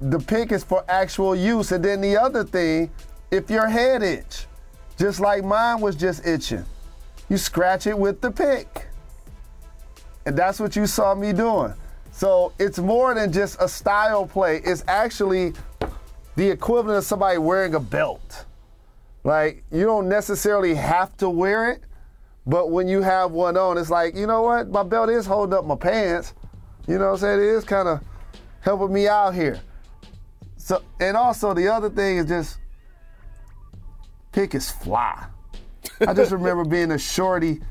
[0.00, 1.70] The pick is for actual use.
[1.70, 2.90] And then the other thing,
[3.30, 4.46] if your head itch,
[4.98, 6.64] just like mine was just itching,
[7.28, 8.87] you scratch it with the pick.
[10.28, 11.72] And that's what you saw me doing.
[12.10, 14.60] So it's more than just a style play.
[14.62, 15.54] It's actually
[16.36, 18.44] the equivalent of somebody wearing a belt.
[19.24, 21.80] Like you don't necessarily have to wear it,
[22.46, 24.68] but when you have one on, it's like, you know what?
[24.68, 26.34] My belt is holding up my pants.
[26.86, 27.40] You know what I'm saying?
[27.40, 28.02] It is kind of
[28.60, 29.58] helping me out here.
[30.58, 32.58] So and also the other thing is just
[34.32, 35.24] pick is fly.
[36.06, 37.62] I just remember being a shorty,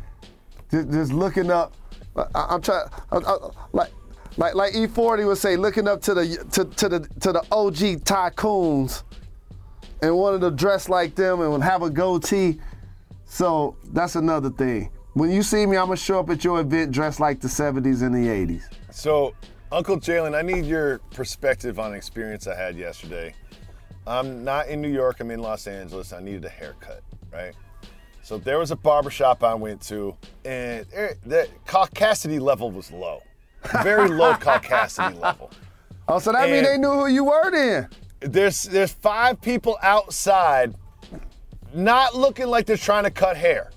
[0.71, 1.75] just, just looking up.
[2.17, 3.37] I, am trying, I, I,
[3.73, 3.91] like,
[4.37, 8.03] like, like E40 would say, looking up to the to, to the to the OG
[8.05, 9.03] tycoons,
[10.01, 12.59] and wanted to dress like them and have a goatee.
[13.25, 14.91] So that's another thing.
[15.13, 18.03] When you see me, I'm gonna show up at your event dressed like the 70s
[18.03, 18.63] and the 80s.
[18.91, 19.33] So,
[19.71, 23.33] Uncle Jalen, I need your perspective on an experience I had yesterday.
[24.05, 26.13] I'm not in New York, I'm in Los Angeles.
[26.13, 27.01] I needed a haircut,
[27.33, 27.53] right?
[28.27, 30.13] So there was a barbershop I went to,
[30.43, 30.85] and
[31.25, 33.23] the caucasity level was low.
[33.83, 35.49] Very low caucasity level.
[36.09, 37.87] Oh, so that mean And- they knew who you were then?
[38.19, 40.75] There's there's five people outside
[41.73, 43.71] not looking like they're trying to cut hair.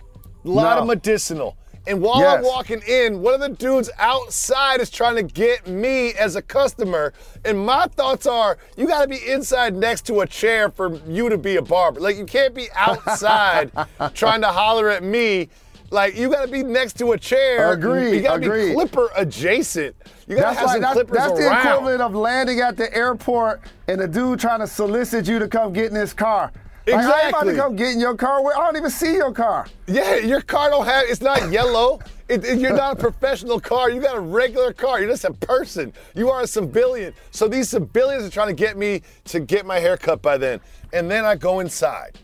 [0.45, 0.81] A lot No.
[0.83, 1.57] of medicinal.
[1.87, 6.13] And while I'm walking in, one of the dudes outside is trying to get me
[6.15, 7.13] as a customer.
[7.45, 11.29] And my thoughts are, you got to be inside next to a chair for you
[11.29, 12.01] to be a barber.
[12.01, 13.73] Like you can't be outside
[14.15, 15.49] trying to holler at me
[15.91, 17.73] Like you got to be next to a chair.
[17.73, 19.97] Agreed, You got to be clipper adjacent.
[20.29, 21.67] You got to That's have like some that's, clippers that's the around.
[21.67, 25.73] equivalent of landing at the airport and a dude trying to solicit you to come
[25.73, 26.53] get in his car.
[26.93, 27.53] Like, I ain't about Exactly.
[27.55, 28.41] to come get in your car.
[28.47, 29.67] I don't even see your car.
[29.87, 31.05] Yeah, your car don't have.
[31.09, 32.01] It's not yellow.
[32.31, 33.91] It, it- you're not a professional car.
[33.91, 35.01] You got a regular car.
[35.01, 35.93] You're just a person.
[36.15, 37.13] You are a civilian.
[37.33, 40.61] So these civilians are trying to get me to get my hair cut by then.
[40.93, 42.21] And then I go inside,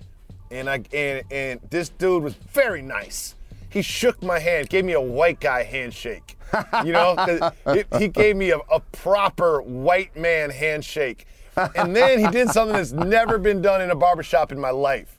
[0.52, 3.35] and I and and this dude was very nice.
[3.68, 6.38] He shook my hand, gave me a white guy handshake.
[6.85, 7.16] You know,
[7.66, 11.26] it- he gave me a, a proper white man handshake.
[11.75, 15.19] And then he did something that's never been done in a barbershop in my life.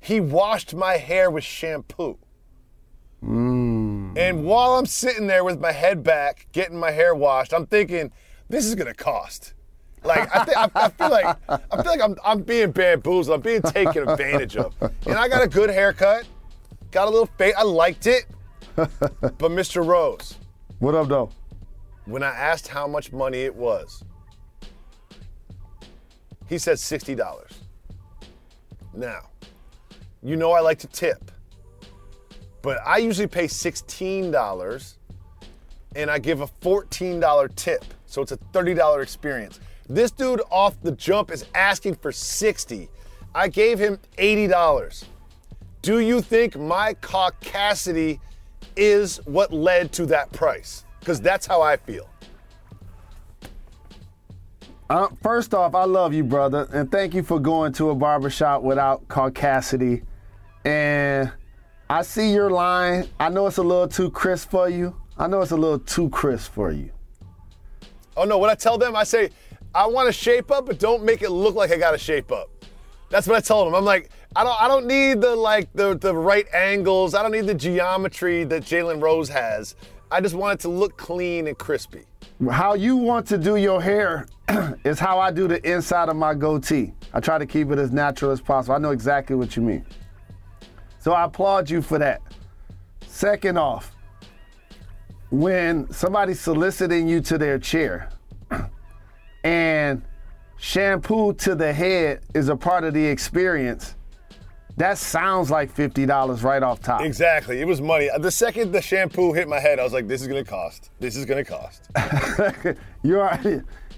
[0.00, 2.18] He washed my hair with shampoo.
[3.22, 8.10] And while I'm sitting there with my head back, getting my hair washed, I'm thinking,
[8.48, 9.52] this is gonna cost.
[10.02, 13.34] Like I, thi- I, I feel like I feel like I'm, I'm being bamboozled.
[13.36, 14.74] I'm being taken advantage of.
[15.06, 16.24] And I got a good haircut,
[16.90, 17.54] got a little fade.
[17.56, 18.24] I liked it.
[18.76, 19.86] But Mr.
[19.86, 20.38] Rose,
[20.78, 21.30] What up, though?
[22.06, 24.02] when I asked how much money it was,
[26.50, 27.52] he said $60.
[28.92, 29.20] Now,
[30.20, 31.30] you know I like to tip,
[32.60, 34.96] but I usually pay $16
[35.94, 37.84] and I give a $14 tip.
[38.06, 39.60] So it's a $30 experience.
[39.88, 42.88] This dude off the jump is asking for 60.
[43.32, 45.04] I gave him $80.
[45.82, 48.18] Do you think my caucasity
[48.76, 50.84] is what led to that price?
[50.98, 52.10] Because that's how I feel.
[54.90, 58.62] Uh, first off, I love you, brother, and thank you for going to a barbershop
[58.62, 60.02] without caucasity.
[60.64, 61.30] And
[61.88, 63.08] I see your line.
[63.20, 64.96] I know it's a little too crisp for you.
[65.16, 66.90] I know it's a little too crisp for you.
[68.16, 69.30] Oh no, what I tell them, I say,
[69.72, 72.32] I want to shape up, but don't make it look like I got to shape
[72.32, 72.50] up.
[73.10, 73.76] That's what I told them.
[73.76, 77.14] I'm like, I don't, I don't need the like the the right angles.
[77.14, 79.76] I don't need the geometry that Jalen Rose has.
[80.10, 82.06] I just want it to look clean and crispy.
[82.48, 84.26] How you want to do your hair
[84.84, 86.94] is how I do the inside of my goatee.
[87.12, 88.74] I try to keep it as natural as possible.
[88.74, 89.84] I know exactly what you mean.
[90.98, 92.22] So I applaud you for that.
[93.06, 93.94] Second off,
[95.30, 98.08] when somebody's soliciting you to their chair
[99.44, 100.02] and
[100.56, 103.96] shampoo to the head is a part of the experience,
[104.80, 107.02] that sounds like $50 right off top.
[107.02, 107.60] Exactly.
[107.60, 108.08] It was money.
[108.18, 110.90] The second the shampoo hit my head, I was like, this is gonna cost.
[110.98, 111.90] This is gonna cost.
[113.02, 113.38] you are,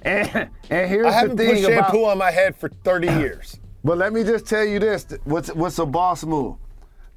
[0.03, 3.61] and, and here's I haven't put thing about, shampoo on my head for 30 years.
[3.85, 6.57] But let me just tell you this: what's what's a boss move?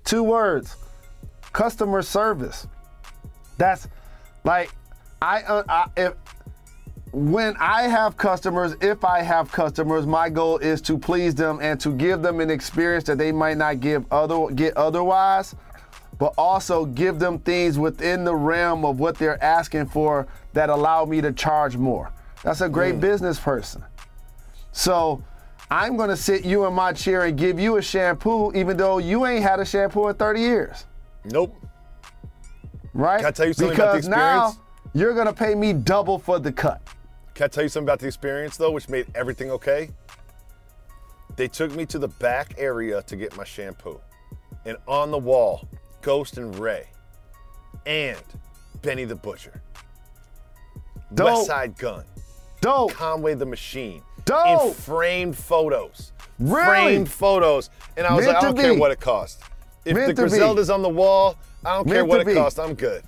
[0.03, 0.75] Two words:
[1.51, 2.67] customer service.
[3.57, 3.87] That's
[4.43, 4.69] like
[5.23, 6.13] I, uh, I if
[7.15, 11.79] when I have customers, if I have customers, my goal is to please them and
[11.79, 15.55] to give them an experience that they might not give other get otherwise,
[16.19, 21.05] but also give them things within the realm of what they're asking for that allow
[21.05, 22.11] me to charge more.
[22.43, 22.99] That's a great mm.
[22.99, 23.81] business person.
[24.73, 25.23] So
[25.71, 29.25] I'm gonna sit you in my chair and give you a shampoo, even though you
[29.25, 30.85] ain't had a shampoo in 30 years,
[31.23, 31.55] Nope.
[32.93, 33.19] right?
[33.19, 34.91] Can I tell you something about the because now experience?
[34.93, 36.81] you're gonna pay me double for the cut.
[37.35, 39.89] Can I tell you something about the experience though, which made everything okay?
[41.35, 43.99] They took me to the back area to get my shampoo.
[44.65, 45.67] And on the wall,
[46.01, 46.87] Ghost and Ray
[47.85, 48.23] and
[48.81, 49.61] Benny the Butcher.
[51.13, 51.25] Dope.
[51.27, 52.05] West Side Gun.
[52.61, 52.93] Dope.
[52.93, 54.01] Conway the Machine.
[54.23, 54.67] Dope.
[54.69, 56.13] In framed photos.
[56.39, 56.65] Really?
[56.65, 57.69] Framed photos.
[57.97, 59.41] And I was Meant like, I don't care what it costs.
[59.83, 60.29] If Meant the to be.
[60.29, 62.33] Griselda's on the wall, I don't care Meant what it be.
[62.33, 62.59] costs.
[62.59, 63.03] I'm good.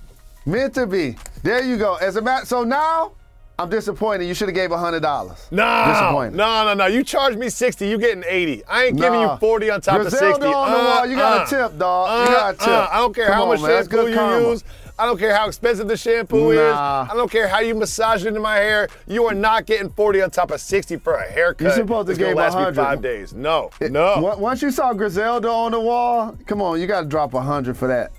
[0.45, 1.15] Meant to be.
[1.43, 1.95] There you go.
[1.95, 3.13] As a matter, so now
[3.59, 4.25] I'm disappointed.
[4.25, 5.47] You should have gave hundred dollars.
[5.49, 6.35] No, Disappointed.
[6.35, 6.85] no, no, no.
[6.85, 8.63] You charged me 60, you getting 80.
[8.65, 9.33] I ain't giving Nah.
[9.33, 10.45] you 40 on top Griselda of 60.
[10.53, 11.67] on the wall, you got a uh-uh.
[11.69, 12.27] tip, dog.
[12.29, 12.81] You got a uh-uh.
[12.83, 12.93] tip.
[12.93, 13.69] I don't care Come how on, much man.
[13.83, 14.49] Shampoo you karma.
[14.49, 14.63] use.
[14.99, 16.59] I don't care how expensive the shampoo is.
[16.59, 18.89] I don't care how you massage it into my hair.
[19.07, 21.65] You are not getting 40 on top of 60 for a haircut.
[21.65, 22.71] You're supposed to give last 100.
[22.71, 23.31] me five days.
[23.33, 24.19] No, no.
[24.21, 27.77] Once- Once you saw Griselda on the wall, come on, you got to drop hundred
[27.77, 28.11] for that.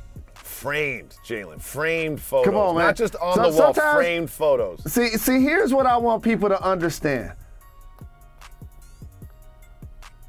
[0.59, 1.61] Framed, Jalen.
[1.61, 2.47] Framed photos.
[2.47, 2.87] Come on, man.
[2.87, 4.93] Not just on So- the wall, framed photos.
[4.93, 7.33] See, see, here's what I want people to understand.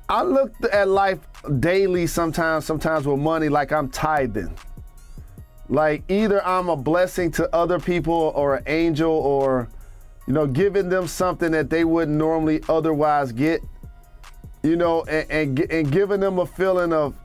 [0.08, 1.18] I look at life
[1.60, 4.54] daily sometimes, sometimes with money like I'm tithing.
[5.68, 9.68] Like either I'm a blessing to other people or an angel or,
[10.28, 13.62] you know, giving them something that they wouldn't normally otherwise get,
[14.62, 17.16] you know, and, and, and giving them a feeling of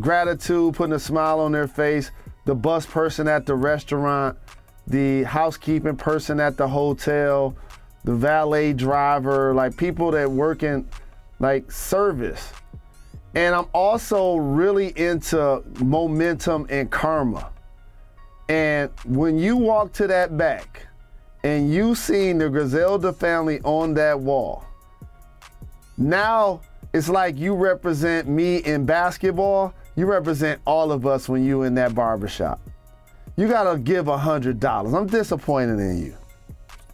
[0.00, 2.10] gratitude, putting a smile on their face,
[2.48, 4.34] the bus person at the restaurant,
[4.86, 7.54] the housekeeping person at the hotel,
[8.04, 10.88] the valet driver, like people that work in
[11.40, 12.54] like service.
[13.34, 17.50] And I'm also really into momentum and karma.
[18.48, 20.86] And when you walk to that back
[21.44, 24.64] and you seen the Griselda family on that wall,
[25.98, 26.62] now
[26.94, 29.74] it's like you represent me in basketball.
[29.98, 32.60] You represent all of us when you in that barbershop.
[33.36, 34.94] You gotta give a hundred dollars.
[34.94, 36.16] I'm disappointed in you.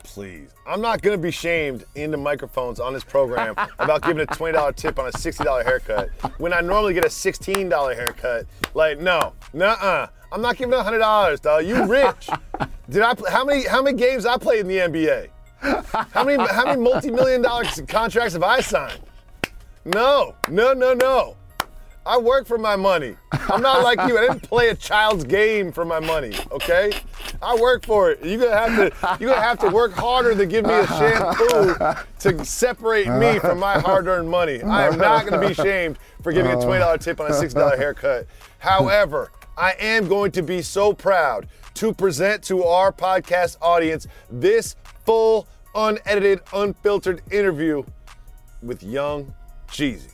[0.03, 0.49] Please.
[0.67, 4.75] I'm not gonna be shamed in the microphones on this program about giving a $20
[4.75, 8.47] tip on a $60 haircut when I normally get a $16 haircut.
[8.73, 10.07] Like, no, nuh-uh.
[10.33, 11.67] I'm not giving a hundred dollars, dog.
[11.67, 12.31] You rich.
[12.89, 15.29] Did I how many how many games I played in the NBA?
[16.11, 19.03] How many how many multi-million dollar contracts have I signed?
[19.85, 21.37] No, no, no, no.
[22.07, 23.17] I work for my money.
[23.33, 24.19] I'm not like you.
[24.19, 26.35] I didn't play a child's game for my money.
[26.53, 26.93] Okay,
[27.41, 28.25] I work for it.
[28.25, 29.17] You're gonna have to.
[29.19, 31.75] You're gonna have to work harder to give me a shampoo
[32.21, 34.63] to separate me from my hard-earned money.
[34.63, 37.59] I am not gonna be shamed for giving a twenty dollar tip on a sixty
[37.59, 38.27] dollar haircut.
[38.59, 44.77] However, I am going to be so proud to present to our podcast audience this
[45.05, 47.83] full, unedited, unfiltered interview
[48.63, 49.35] with young
[49.69, 50.11] Jeezy.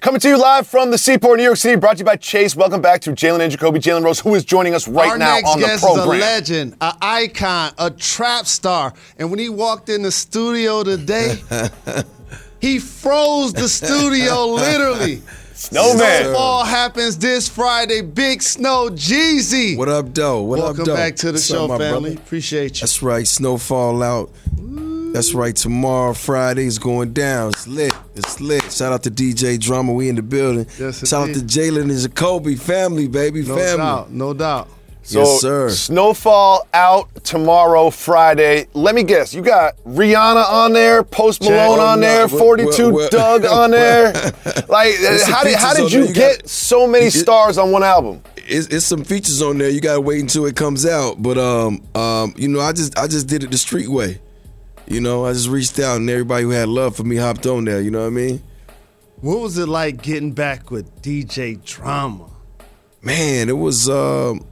[0.00, 2.54] Coming to you live from the Seaport, New York City, brought to you by Chase.
[2.54, 3.80] Welcome back to Jalen and Jacoby.
[3.80, 5.98] Jalen Rose, who is joining us right Our now next on the program.
[5.98, 8.94] is a legend, an icon, a trap star.
[9.18, 11.34] And when he walked in the studio today,
[12.60, 15.20] he froze the studio literally.
[15.54, 15.96] Snowman.
[16.22, 18.00] Snowfall happens this Friday.
[18.00, 19.76] Big Snow Jeezy.
[19.76, 20.42] What up, though?
[20.42, 20.94] What Welcome up, though?
[20.94, 22.10] back to the What's show, up, my family.
[22.10, 22.22] brother?
[22.24, 22.80] Appreciate you.
[22.82, 23.26] That's right.
[23.26, 24.30] Snowfall out.
[25.12, 25.54] That's right.
[25.56, 27.48] Tomorrow, Friday is going down.
[27.50, 27.92] It's lit.
[28.14, 28.70] It's lit.
[28.70, 29.92] Shout out to DJ Drama.
[29.92, 30.66] We in the building.
[30.78, 31.48] Yes, Shout out to indeed.
[31.48, 33.76] Jalen and Jacoby family, baby, no family.
[33.78, 34.10] doubt.
[34.12, 34.68] No doubt.
[35.02, 35.70] So, Yes, sir.
[35.70, 38.66] Snowfall out tomorrow, Friday.
[38.74, 39.32] Let me guess.
[39.32, 43.44] You got Rihanna on there, Post Malone Oh, on there, What- 42 what- what- Doug
[43.46, 44.12] on there.
[44.68, 44.94] like,
[45.26, 46.02] how did, how did you.
[46.06, 48.20] You get got- so many it- stars on one album?
[48.36, 49.70] It's, it's some features on there.
[49.70, 51.22] You gotta wait until it comes out.
[51.22, 54.20] But um, um, you know, I just I just did it the street way.
[54.88, 57.64] You know, I just reached out and everybody who had love for me hopped on
[57.64, 57.80] there.
[57.80, 58.42] You know what I mean?
[59.20, 62.30] What was it like getting back with DJ Drama?
[63.02, 64.44] man, it was um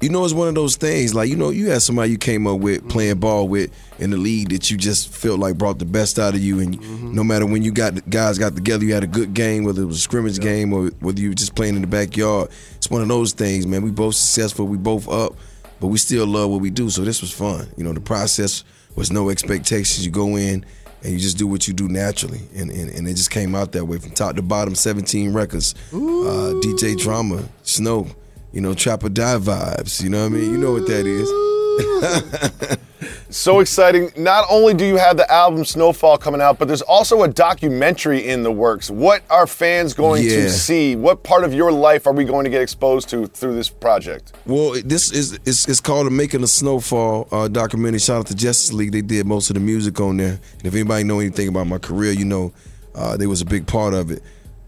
[0.00, 2.46] you know it's one of those things like you know you had somebody you came
[2.46, 5.84] up with playing ball with in the league that you just felt like brought the
[5.84, 9.02] best out of you and no matter when you got guys got together you had
[9.02, 11.74] a good game whether it was a scrimmage game or whether you were just playing
[11.74, 15.34] in the backyard it's one of those things man we both successful we both up
[15.80, 18.62] but we still love what we do so this was fun you know the process
[18.98, 20.04] was no expectations.
[20.04, 20.66] You go in
[21.02, 22.40] and you just do what you do naturally.
[22.56, 25.74] And, and, and it just came out that way from top to bottom 17 records.
[25.92, 28.06] Uh, dj drama snow
[28.52, 30.02] you know Trap or Die vibes.
[30.02, 30.50] You know what i mean?
[30.50, 31.57] You know what that is
[33.30, 34.10] So exciting.
[34.16, 38.26] Not only do you have the album Snowfall coming out, but there's also a documentary
[38.26, 38.90] in the works.
[38.90, 40.96] What are fans going to see?
[40.96, 44.32] What part of your life are we going to get exposed to through this project?
[44.46, 47.98] Well, this is it's, it's called a Making a Snowfall uh, documentary.
[47.98, 48.92] Shout out to Justice League.
[48.92, 50.40] They did most of the music on there.
[50.58, 52.54] And if anybody know anything about my career, you know
[52.94, 54.22] uh, they was a big part of it.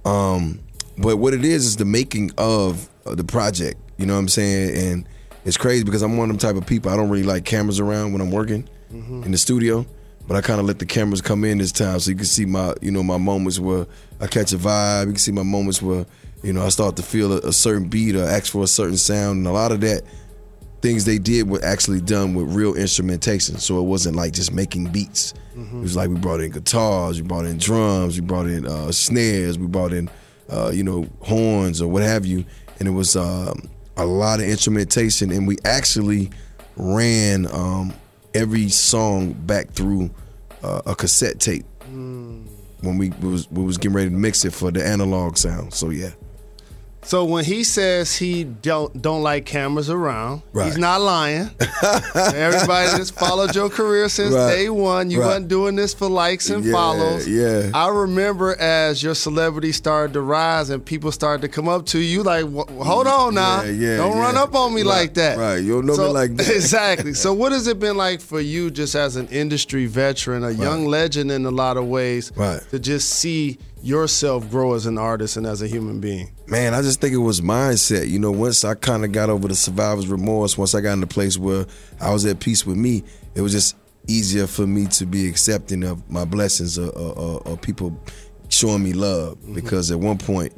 [0.05, 0.61] Um,
[0.99, 3.81] but what it is is the making of uh, the project.
[3.97, 4.77] You know what I'm saying?
[4.77, 5.09] And
[5.45, 6.91] it's crazy because I'm one of them type of people.
[6.91, 8.69] I don't really like cameras around when I'm working
[9.25, 9.87] in the studio.
[10.29, 12.45] But I kind of let the cameras come in this time, so you can see
[12.45, 13.87] my, you know, my moments where
[14.21, 15.07] I catch a vibe.
[15.07, 16.07] You can see my moments where,
[16.45, 18.97] you know, I start to feel a, a certain beat or ask for a certain
[18.97, 20.03] sound, and a lot of that
[20.83, 23.59] things they did were actually done with real instrumentation.
[23.59, 25.35] So it wasn't like just making beats.
[25.57, 28.93] It was like we brought in guitars, we brought in drums, we brought in uh,
[28.93, 30.09] snares, we brought in,
[30.49, 32.45] uh, you know, horns or what have you,
[32.79, 35.31] and it was um, a lot of instrumentation.
[35.31, 36.31] And we actually
[36.77, 37.93] ran um,
[38.35, 40.11] every song back through
[40.63, 41.65] uh, a cassette tape
[42.83, 45.75] when we was we was getting ready to mix it for the analog sound.
[45.75, 46.11] So yeah.
[47.03, 50.67] So when he says he don't don't like cameras around, Right.
[50.67, 51.51] he's not lying.
[52.15, 54.51] Everybody that's followed your career since Right.
[54.55, 55.11] day one.
[55.11, 55.27] You Right.
[55.29, 57.27] wasn't doing this for likes and Yeah, follows.
[57.27, 57.71] yeah.
[57.73, 61.99] I remember as your celebrity started to rise and people started to come up to
[61.99, 65.39] you like, hold on now, Yeah, yeah, don't run up on me like that.
[65.39, 65.57] right.
[65.57, 66.51] You don't know me like that.
[66.51, 67.15] exactly.
[67.15, 70.87] So what has it been like for you, just as an industry veteran, a young
[70.87, 72.61] legend in a lot of ways, Right.
[72.71, 76.31] to just see yourself grow as an artist and as a human being?
[76.47, 78.09] Man, I just think it was mindset.
[78.09, 81.03] You know, once I kind of got over the survivor's remorse, once I got in
[81.03, 81.67] a place where
[82.01, 83.03] I was at peace with me,
[83.35, 83.77] it was just
[84.07, 87.99] easier for me to be accepting of my blessings or, or, or- people
[88.49, 89.39] showing me love.
[89.55, 90.53] Because at one point,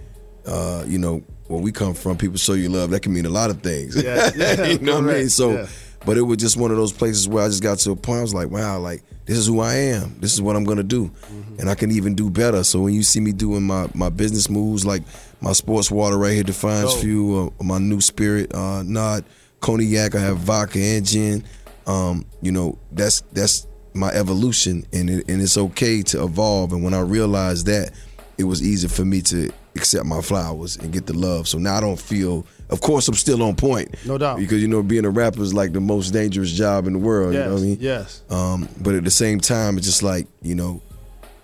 [0.47, 2.91] uh, you know, where we come from, people show you love.
[2.91, 4.03] That can mean a lot of things.
[4.03, 5.29] Yeah, yeah, you know what I mean?
[5.29, 5.67] So yeah.
[6.05, 8.19] But it was just one of those places where I just got to a point.
[8.19, 10.17] I was like, wow, like this is who I am.
[10.19, 11.11] This is what I'm gonna do,
[11.59, 12.65] and I can even do better.
[12.65, 15.03] So when you see me doing my my business moves, like
[15.41, 19.25] my sports water right here, Defiance Fuel, uh, my new spirit, uh, not
[19.61, 20.15] cognac.
[20.15, 21.45] I have vodka and gin.
[21.87, 26.73] Um, you know, that's that's my evolution, and it, and it's okay to evolve.
[26.73, 27.93] And when I realized that,
[28.39, 31.47] it was easy for me to accept my flowers and get the love.
[31.47, 32.45] So now I don't feel.
[32.73, 33.95] Of course, I'm still on point.
[34.07, 34.39] No doubt.
[34.39, 37.35] Because you know, being a rapper is like the most dangerous job in the world.
[37.35, 37.79] Yes, You know what I mean?
[37.81, 38.23] yes.
[38.31, 40.81] Um, but at the same time, it's just like you know,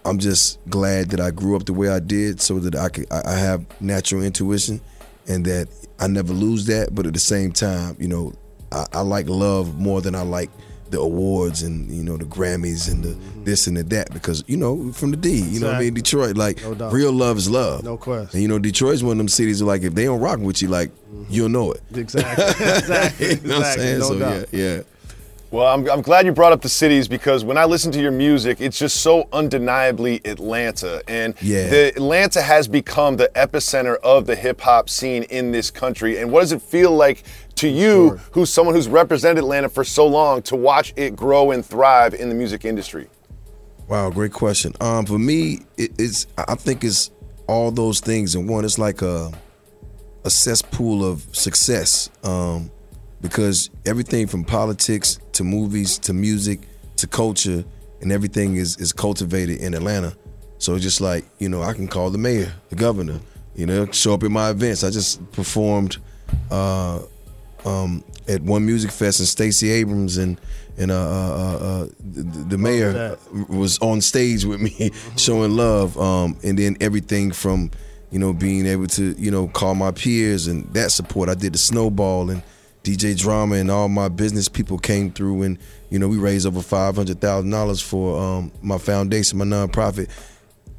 [0.04, 3.06] I'm just glad that I grew up the way I did, so that I could
[3.12, 4.80] I have natural intuition,
[5.28, 5.68] and that
[6.00, 6.94] I never lose that.
[6.94, 8.32] But at the same time, you know,
[8.72, 10.50] I, I like love more than I like
[10.90, 13.44] the awards and you know the Grammys and the mm-hmm.
[13.44, 15.94] this and the that because you know from the D, you know what I mean
[15.94, 17.84] Detroit, like No real love is love.
[17.84, 18.30] No question.
[18.32, 20.62] And you know Detroit's one of them cities where like if they don't rock with
[20.62, 21.24] you, like mm-hmm.
[21.28, 21.82] you'll know it.
[21.94, 22.44] Exactly.
[22.66, 23.28] exactly.
[23.28, 23.98] you know what I'm saying?
[23.98, 24.46] No so doubt.
[24.52, 24.82] yeah, yeah.
[25.50, 28.10] Well, I'm, I'm glad you brought up the cities because when I listen to your
[28.10, 31.02] music, it's just so undeniably Atlanta.
[31.08, 31.68] And Yeah.
[31.70, 36.18] the Atlanta has become the epicenter of the hip hop scene in this country.
[36.18, 37.22] And what does it feel like
[37.56, 41.64] to you, who's someone who's represented Atlanta for so long, to watch it grow and
[41.64, 43.08] thrive in the music industry?
[43.88, 44.74] Wow, great question.
[44.82, 47.10] Um, for me, it, it's I think it's
[47.46, 48.66] all those things in one.
[48.66, 49.32] It's like a
[50.26, 52.10] a cesspool of success.
[52.22, 52.70] Um,
[53.20, 56.60] because everything from politics to movies to music
[56.96, 57.64] to culture
[58.00, 60.16] and everything is is cultivated in Atlanta.
[60.58, 63.20] So it's just like you know, I can call the mayor, the governor,
[63.54, 64.84] you know, show up at my events.
[64.84, 65.98] I just performed
[66.50, 67.00] uh,
[67.64, 70.40] um, at one music fest, and Stacey Abrams and
[70.76, 75.98] and uh, uh, uh, uh, the, the mayor was on stage with me, showing love.
[75.98, 77.70] Um, and then everything from
[78.10, 81.28] you know being able to you know call my peers and that support.
[81.28, 82.42] I did the snowball and
[82.82, 85.58] DJ Drama and all my business people came through, and
[85.90, 90.10] you know we raised over five hundred thousand dollars for um, my foundation, my nonprofit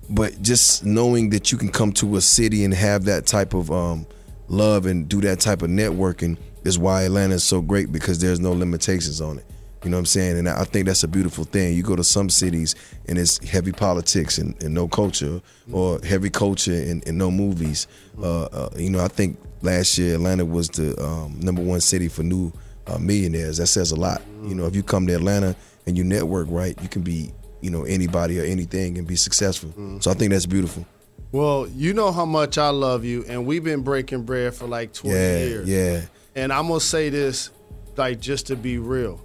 [0.09, 3.71] but just knowing that you can come to a city and have that type of
[3.71, 4.07] um,
[4.47, 8.39] love and do that type of networking is why Atlanta is so great because there's
[8.39, 9.45] no limitations on it.
[9.83, 10.37] You know what I'm saying?
[10.39, 11.73] And I think that's a beautiful thing.
[11.73, 12.75] You go to some cities
[13.07, 15.41] and it's heavy politics and, and no culture,
[15.71, 17.87] or heavy culture and, and no movies.
[18.21, 22.07] Uh, uh, you know, I think last year Atlanta was the um, number one city
[22.07, 22.51] for new
[22.87, 23.57] uh, millionaires.
[23.57, 24.21] That says a lot.
[24.43, 25.55] You know, if you come to Atlanta
[25.85, 27.31] and you network right, you can be
[27.61, 29.73] you know anybody or anything and be successful.
[30.01, 30.85] So I think that's beautiful.
[31.31, 34.93] Well, you know how much I love you, and we've been breaking bread for like
[34.93, 35.67] 20 Yeah, years.
[35.69, 36.01] yeah.
[36.35, 37.51] And I'm gonna say this,
[37.97, 39.21] like just to be real.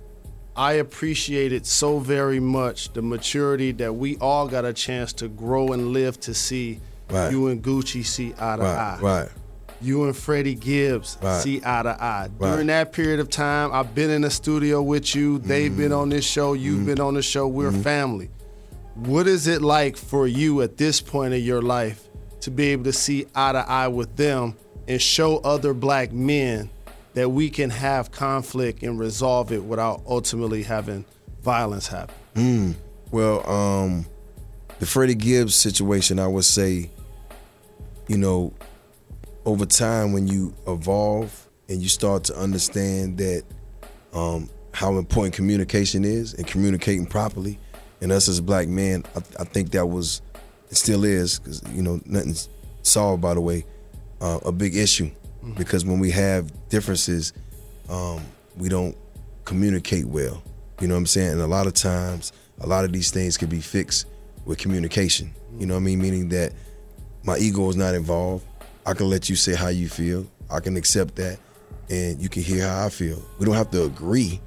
[0.56, 5.28] I appreciate it so very much the maturity that we all got a chance to
[5.28, 6.80] grow and live to see
[7.10, 7.30] Right.
[7.30, 8.98] you and Gucci see eye to eye.
[9.00, 9.28] Right, right.
[9.84, 11.40] You and Freddie Gibbs Right.
[11.42, 12.28] see eye to eye.
[12.38, 12.50] Right.
[12.52, 15.38] During that period of time, I've been in the studio with you.
[15.38, 15.80] They've Mm-hmm.
[15.80, 16.54] been on this show.
[16.54, 17.46] You've been on the show.
[17.46, 18.30] We're family.
[18.94, 22.02] What is it like for you at this point in your life
[22.40, 24.54] to be able to see eye to eye with them
[24.88, 26.70] and show other black men
[27.14, 31.04] that we can have conflict and resolve it without ultimately having
[31.42, 32.76] violence happen?
[33.10, 34.06] Well, um,
[34.78, 36.90] the Freddie Gibbs situation, I would say,
[38.08, 38.52] you know,
[39.44, 43.42] over time when you evolve and you start to understand that
[44.12, 47.58] um, how important communication is and communicating properly,
[48.00, 50.20] and us as black men, I, I think that was,
[50.70, 52.48] it still is, because you know nothing's
[52.82, 53.64] solved by the way,
[54.20, 55.10] uh, a big issue,
[55.56, 57.32] because when we have differences,
[57.88, 58.20] um,
[58.56, 58.96] we don't
[59.44, 60.42] communicate well.
[60.80, 61.32] You know what I'm saying?
[61.32, 64.06] And a lot of times, a lot of these things can be fixed
[64.44, 65.32] with communication.
[65.58, 66.00] You know what I mean?
[66.00, 66.52] Meaning that
[67.22, 68.44] my ego is not involved.
[68.86, 70.26] I can let you say how you feel.
[70.50, 71.38] I can accept that,
[71.88, 73.22] and you can hear how I feel.
[73.38, 74.40] We don't have to agree,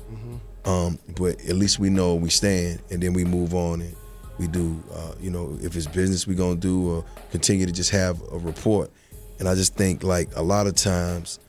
[0.65, 3.95] um, but at least we know we stand, and then we move on and
[4.37, 4.81] we do.
[4.93, 8.37] Uh, you know, if it's business we gonna do, or continue to just have a
[8.37, 8.91] report.
[9.39, 11.39] And I just think like a lot of times,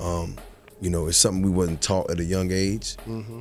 [0.00, 0.36] um,
[0.80, 2.96] you know, it's something we wasn't taught at a young age,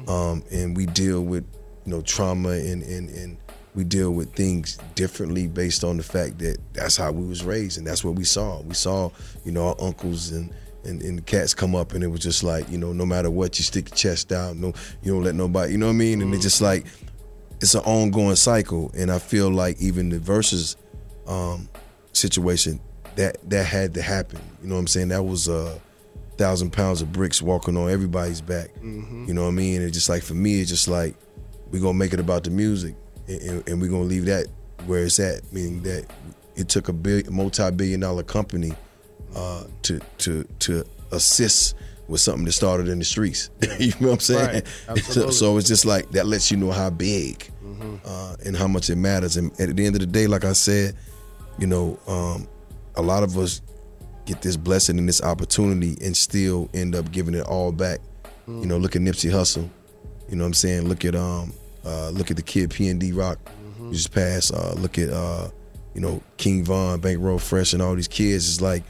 [0.10, 1.44] um, and we deal with
[1.86, 3.38] you know trauma and and and
[3.76, 7.78] we deal with things differently based on the fact that that's how we was raised
[7.78, 8.62] and that's what we saw.
[8.62, 9.12] We saw
[9.44, 10.54] you know our uncles and.
[10.88, 13.32] And, and the cats come up and it was just like you know no matter
[13.32, 14.72] what you stick your chest out no
[15.02, 16.22] you don't let nobody you know what I mean?
[16.22, 16.86] And it's just like
[17.62, 18.92] it's an ongoing cycle.
[18.96, 20.76] And I feel like even the Verzuz
[21.28, 21.70] um,
[22.14, 22.80] situation
[23.16, 24.40] that that had to happen.
[24.62, 25.10] You know what I'm saying?
[25.10, 25.80] That was a
[26.38, 28.70] thousand pounds of bricks walking on everybody's back.
[29.28, 29.78] You know what I mean?
[29.78, 31.16] And it's just like for me it's just like
[31.72, 32.96] we're gonna make it about the music
[33.28, 34.48] and, and, we're gonna leave that
[34.86, 36.06] where it's at meaning that
[36.56, 38.74] it took a big multi-billion dollar company
[39.36, 41.76] uh, to to to assist
[42.08, 43.50] with something that started in the streets.
[43.80, 44.64] you know what I'm saying?
[44.88, 44.98] Right.
[45.04, 47.50] So, so it's just like that lets you know how big
[48.06, 49.38] uh, and how much it matters.
[49.38, 50.96] And at the end of the day, like I said,
[51.58, 52.48] you know, um,
[52.96, 53.62] a lot of us
[54.26, 58.00] get this blessing and this opportunity and still end up giving it all back.
[58.48, 59.68] You know, look at Nipsey Hussle.
[60.30, 60.88] You know what I'm saying?
[60.88, 61.52] Look at um
[61.86, 63.38] uh, look at the kid PnB Rock
[63.78, 64.54] who just passed.
[64.54, 65.50] Uh, look at uh,
[65.94, 68.48] you know, King Von, Bankroll Fresh and all these kids.
[68.50, 68.84] It's like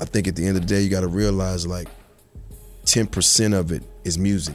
[0.00, 1.88] I think at the end of the day you gotta realize like
[2.84, 4.54] ten percent of it is music.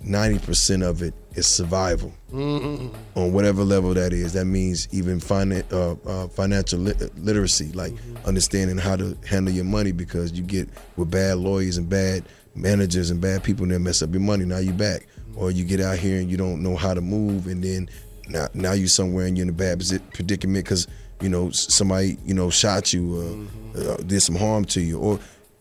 [0.00, 4.32] Ninety percent of it is survival on whatever level that is.
[4.34, 7.94] That means even finan- uh, uh, financial lit- literacy, like
[8.24, 12.24] understanding how to handle your money because you get with bad lawyers and bad
[12.54, 14.44] managers and bad people that mess up your money.
[14.44, 15.06] Now you back,
[15.38, 17.88] or you get out here and you don't know how to move, and then
[18.28, 19.80] now now you somewhere and you're in a bad
[20.12, 20.86] predicament because
[21.20, 25.18] you know somebody you know shot you, uh, uh, did some harm to you, or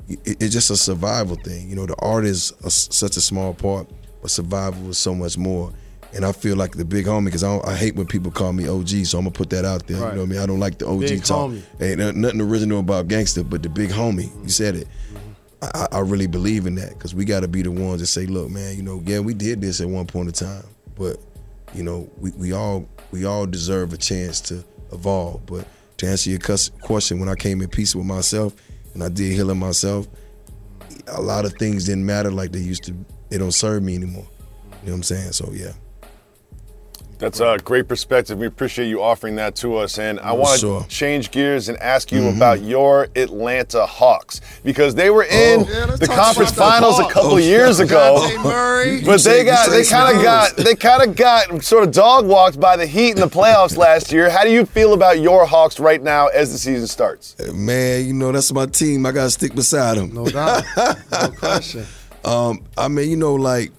[0.09, 1.69] it- it's just a survival thing.
[1.69, 3.87] You know, the art is a, such a small part,
[4.21, 5.71] but survival is so much more.
[6.13, 8.65] And I feel like the big homie, because I, I hate when people call me
[8.67, 9.97] OG, so I'm gonna put that out there.
[9.97, 10.39] You know what I mean?
[10.39, 11.51] I don't like the OG Big talk.
[11.51, 11.61] homie.
[11.81, 14.31] Ain't nothing original about gangster, but the big homie.
[14.43, 14.87] You said it.
[15.61, 18.25] I, I really believe in that because we got to be the ones that say,
[18.25, 20.63] "Look, man, you know, yeah, we did this at one point in time,
[20.95, 21.17] but
[21.73, 26.29] you know, we, we all we all deserve a chance to evolve." But to answer
[26.29, 28.53] your question, when I came in peace with myself
[28.93, 30.07] and I did healing myself,
[31.07, 32.95] a lot of things didn't matter like they used to.
[33.29, 34.27] They don't serve me anymore.
[34.83, 35.31] You know what I'm saying?
[35.31, 35.73] So yeah.
[37.19, 38.37] That's a great perspective.
[38.37, 39.97] We appreciate you offering that to us.
[39.97, 40.85] And I want to Sure.
[40.87, 46.05] change gears and ask you about your Atlanta Hawks because they were in Yeah, the
[46.07, 48.29] conference about the finals a couple Oh, years ago.
[49.05, 52.27] But say- they got they kind of got they kind of got sort of dog
[52.27, 54.29] walked by the Heat in the playoffs last year.
[54.29, 57.35] How do you feel about your Hawks right now as the season starts?
[57.51, 59.05] Man, you know that's my team.
[59.07, 60.13] I gotta stick beside them.
[60.13, 60.63] No doubt.
[61.11, 61.85] No question.
[62.23, 63.71] Um, I mean, you know, like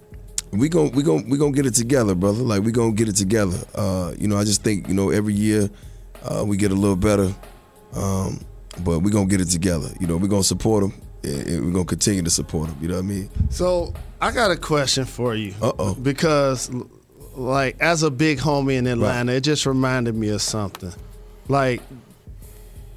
[0.53, 2.43] we gon' we gon' we gonna get it together, brother.
[2.43, 3.59] Like we gonna get it together.
[3.75, 5.69] Uh, you know, I just think you know every year
[6.23, 7.35] uh, we get a little better,
[7.95, 8.41] um,
[8.85, 9.89] but we gonna get it together.
[10.01, 12.79] You know, we gonna support them, and, and we gonna continue to support them.
[12.81, 13.31] You know what I mean?
[13.51, 15.55] So I got a question for you.
[15.63, 15.95] Uh-oh.
[15.95, 16.71] Because,
[17.35, 20.93] like, as a big homie in Atlanta, it just reminded me of something.
[21.49, 21.83] Like,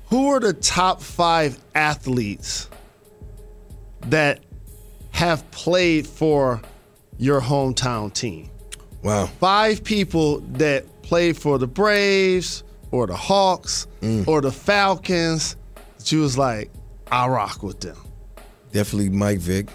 [0.09, 2.69] who are the top five athletes
[4.07, 4.41] that
[5.11, 6.61] have played for
[7.21, 8.49] your hometown team?
[9.03, 9.27] Wow.
[9.39, 14.27] Five people that played for the Braves or the Hawks Mm.
[14.27, 15.55] or the Falcons.
[16.03, 16.71] She was like,
[17.11, 17.95] I rock with them.
[18.71, 19.67] Definitely Mike Vick.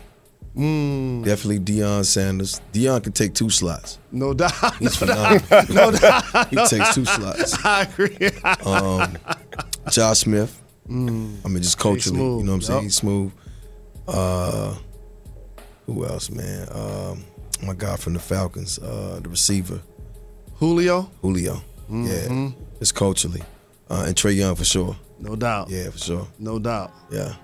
[0.57, 1.23] Mm.
[1.25, 2.61] Definitely Deion Sanders.
[2.73, 3.99] Deion can take two slots.
[4.11, 4.53] No doubt.
[4.79, 5.43] He's no doubt.
[5.43, 5.75] phenomenal.
[5.93, 6.49] No doubt.
[6.51, 7.65] He takes two slots.
[7.65, 8.31] I agree.
[8.65, 9.17] Um,
[9.91, 10.63] Josh Smith.
[10.89, 12.77] I mean, just culturally, you know what I'm saying?
[12.79, 12.83] yup.
[12.85, 13.33] He's smooth.
[14.09, 14.75] Uh,
[15.87, 16.69] who else, man?
[16.71, 17.25] Um,
[17.63, 19.81] my guy from the Falcons, uh, the receiver,
[20.57, 21.11] Julio?
[21.23, 21.63] Julio.
[21.91, 22.51] Yeah,
[22.81, 23.43] it's culturally.
[23.89, 24.97] Uh, and Trae Young for sure.
[25.21, 25.71] No doubt.
[25.71, 26.29] Yeah, for sure.
[26.39, 26.93] No doubt.
[27.11, 27.35] Yeah.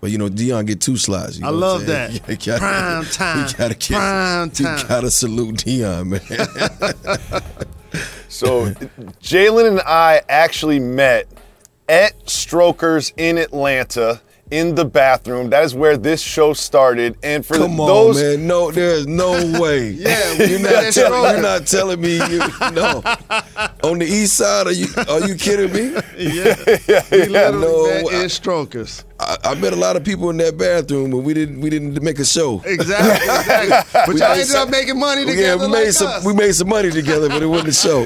[0.00, 1.38] But you know, Deion get two slides.
[1.38, 2.12] You I know what love that.
[2.28, 3.46] You gotta- Prime time.
[3.48, 4.78] You gotta get, Prime time.
[4.78, 7.42] You gotta salute Deion, man.
[8.28, 8.66] So
[9.22, 11.26] Jalen and I actually met
[11.88, 14.20] at Strokers in Atlanta
[14.50, 15.50] in the bathroom.
[15.50, 17.16] That is where this show started.
[17.22, 18.46] And for Come on, those man.
[18.46, 19.90] No, there's no way.
[19.90, 22.38] Yeah, you're not, at telling, you're not telling me you
[22.72, 23.02] no.
[23.84, 25.92] On the east side, are you are you kidding me?
[26.16, 26.54] Yeah.
[27.10, 29.04] We literally No, met I- in strokers.
[29.18, 32.02] I, I met a lot of people in that bathroom, but we didn't we didn't
[32.02, 32.60] make a show.
[32.66, 33.14] Exactly.
[33.14, 33.90] exactly.
[33.92, 35.40] But We y'all made ended up making money together.
[35.42, 36.24] Yeah, together we made like some us.
[36.24, 38.04] we made some money together, but it wasn't a show.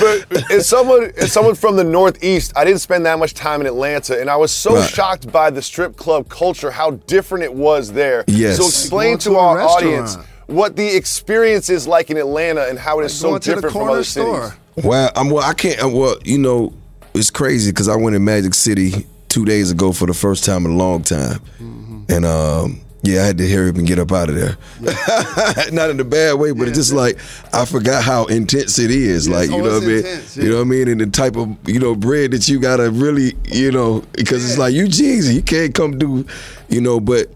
[0.00, 3.66] But as someone as someone from the Northeast, I didn't spend that much time in
[3.66, 4.90] Atlanta, and I was so Right.
[4.90, 8.24] shocked by the strip club culture, how different it was there.
[8.26, 8.56] Yes.
[8.58, 9.84] So explain to, to our restaurant.
[9.84, 10.16] audience
[10.46, 13.54] what the experience is like in Atlanta and how it is so Going to the
[13.56, 14.42] different from corner other store.
[14.76, 14.84] cities.
[14.84, 15.42] Well, I'm well.
[15.44, 15.82] I can't.
[15.82, 16.72] uh, Well, you know,
[17.14, 20.64] it's crazy because I went in Magic City two days ago for the first time
[20.66, 22.02] in a long time, Mm-hmm.
[22.10, 24.56] and um, yeah, I had to hurry up and get up out of there.
[25.72, 27.18] Not in a bad way, but it's just like
[27.52, 29.28] I forgot how intense it is.
[29.28, 29.96] like you oh, know what I mean?
[29.98, 30.88] intense, You know what I mean?
[30.88, 34.58] And the type of you know bread that you gotta really you know because it's
[34.58, 36.26] like you Jeezy, you can't come do
[36.68, 36.98] you know.
[36.98, 37.30] But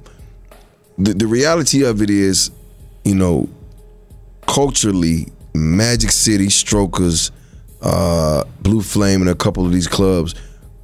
[0.99, 2.51] the the reality of it is,
[3.05, 3.49] you know,
[4.47, 7.31] culturally, Magic City, Strokers,
[7.83, 10.35] uh, Blue Flame, and a couple of these clubs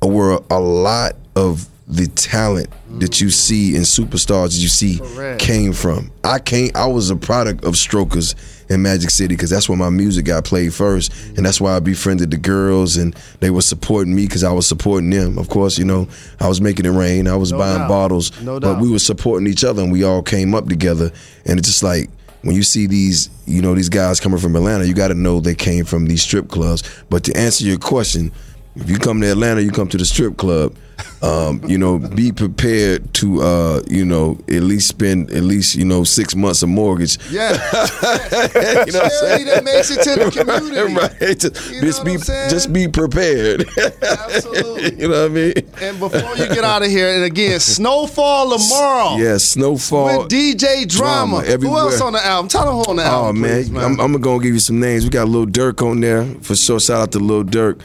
[0.03, 2.69] were a lot of the talent
[2.99, 5.41] that you see in superstars that you see Correct.
[5.41, 6.11] came from.
[6.25, 6.73] I came.
[6.75, 8.35] I was a product of Strokers
[8.69, 11.81] in Magic City because that's where my music got played first, and that's why I
[11.81, 15.39] befriended the girls, and they were supporting me because I was supporting them.
[15.39, 16.09] Of course, you know,
[16.41, 17.29] I was making it rain.
[17.29, 17.89] I was No buying doubt.
[17.89, 21.13] bottles, No but we were supporting each other, and we all came up together.
[21.45, 22.11] And it's just like
[22.43, 25.39] when you see these, you know, these guys coming from Atlanta, you got to know
[25.39, 26.83] they came from these strip clubs.
[27.11, 28.33] But to answer your question,
[28.77, 30.75] if you come to Atlanta, you come to the strip club.
[31.23, 35.85] Um, you know, be prepared to, uh, you know, at least spend at least you
[35.85, 37.19] know six months of mortgage.
[37.31, 37.53] Yeah.
[37.53, 39.45] you know what I'm Charity saying?
[39.47, 40.31] that makes it to the
[40.71, 40.95] community.
[40.95, 41.39] right.
[41.39, 43.67] Just, You know just be just be prepared.
[44.03, 44.97] Absolutely.
[45.03, 45.53] you know what I mean?
[45.81, 49.17] And before you get out of here, and again, Snowfall tomorrow.
[49.17, 50.21] Yeah, snowfall.
[50.23, 51.41] With DJ Drama.
[51.43, 51.81] Drama everywhere.
[51.83, 52.49] Who else on the album?
[52.49, 53.41] Tell them who on the Oh album.
[53.43, 55.05] man, please, I'm, I'm gonna give you some names.
[55.05, 56.81] We got Lil Durk on there for sure.
[56.81, 57.81] Shout out to Lil Durk.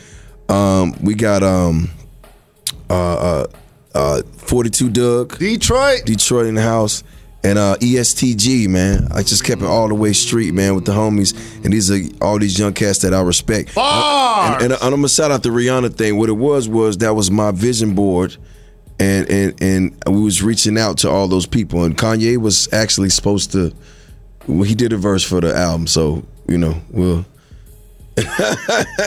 [0.51, 1.89] Um, we got um,
[2.89, 3.47] uh, uh,
[3.95, 6.05] uh, 42 Dugg, Detroit.
[6.05, 7.03] Detroit in the house,
[7.43, 9.07] and uh, ESTG man.
[9.11, 11.33] I just kept it all the way street man with the homies,
[11.63, 13.75] and these are all these young cats that I respect.
[13.75, 14.55] Bars!
[14.55, 16.17] And, and, and I'm gonna shout out the Rihanna thing.
[16.17, 18.35] What it was was that was my vision board.
[18.99, 23.09] And, and and we was reaching out to all those people, and Kanye was actually
[23.09, 23.73] supposed to
[24.47, 27.25] well, he did a verse for the album, so you know we'll.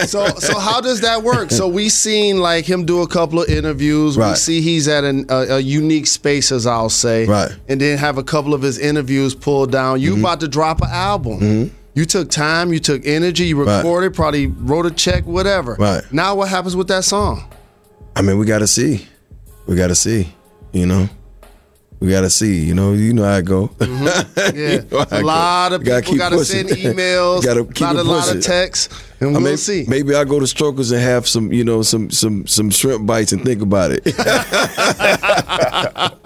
[0.07, 1.51] So, so how does that work?
[1.51, 4.17] So we seen like him do a couple of interviews.
[4.19, 7.27] We see he's at an, a, a unique space, as I'll say.
[7.27, 7.51] Right.
[7.51, 7.61] Mm-hmm.
[7.69, 10.01] And then have a couple of his interviews pulled down.
[10.01, 11.73] You about to drop an album.
[11.97, 13.77] You took time, you took energy, you Right.
[13.77, 15.77] recorded, probably wrote a check, whatever.
[15.79, 16.03] Right.
[16.13, 17.45] Now what happens with that song?
[18.17, 19.07] I mean, we got to see,
[19.67, 20.35] we got to see,
[20.73, 21.09] you know,
[22.05, 23.69] we got to see, you know, you know how it go.
[23.79, 24.55] Mm-hmm.
[24.57, 24.71] Yeah.
[24.73, 25.21] You know a it go.
[25.27, 26.69] lot of You gotta keep got to pushing.
[26.69, 27.43] send emails.
[27.45, 28.89] gotta keep lot, a lot of texts,
[29.21, 29.85] and we'll mean, see.
[29.89, 33.33] maybe I'll go to Strokers and have some, you know, some some some shrimp bites
[33.33, 34.05] and think about it.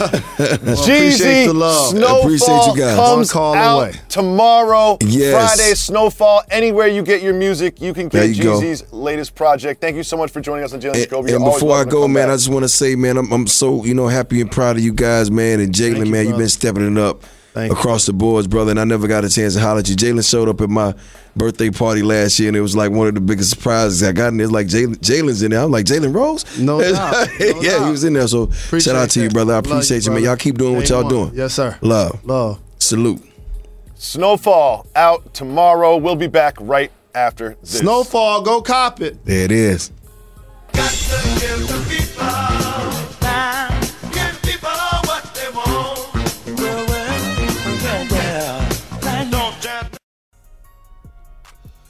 [0.00, 1.88] appreciate Jeezy the love.
[1.90, 2.96] Snowfall Appreciate you guys.
[2.96, 3.92] comes call out away.
[4.08, 4.98] tomorrow.
[5.00, 5.32] Yes.
[5.56, 6.42] Friday, Snowfall.
[6.50, 8.60] Anywhere you get your music, you can get you go.
[8.60, 9.80] Jeezy's latest project.
[9.80, 11.34] Thank you so much for joining us on Jalen And, Scobie.
[11.36, 12.32] and before I go, man, back.
[12.34, 14.82] I just want to say, man, I'm, I'm so you know happy and proud of
[14.82, 17.22] you guys, man, and Jalen, man, you've been stepping it up
[17.54, 17.78] Thank you.
[17.78, 18.72] across the boards, brother.
[18.72, 19.94] And I never got a chance to holler at you.
[19.94, 20.92] Jalen showed up at my
[21.36, 24.28] birthday party last year, and it was like one of the biggest surprises I got.
[24.32, 25.60] And it's like Jalen, Jalen's in there.
[25.60, 26.58] I'm like Jalen Rose.
[26.58, 27.28] No doubt.
[27.38, 27.84] No yeah, doubt.
[27.84, 28.26] he was in there.
[28.26, 29.52] So shout out to you, brother.
[29.52, 30.24] I Love appreciate you, man.
[30.24, 31.10] Y'all keep doing what y'all one.
[31.12, 31.30] doing.
[31.34, 31.78] Yes, sir.
[31.80, 32.60] Love, Love.
[32.80, 33.22] salute.
[33.94, 35.96] Snowfall out tomorrow.
[35.96, 37.78] We'll be back right after this.
[37.78, 39.24] Snowfall, go cop it.
[39.24, 39.92] There it is.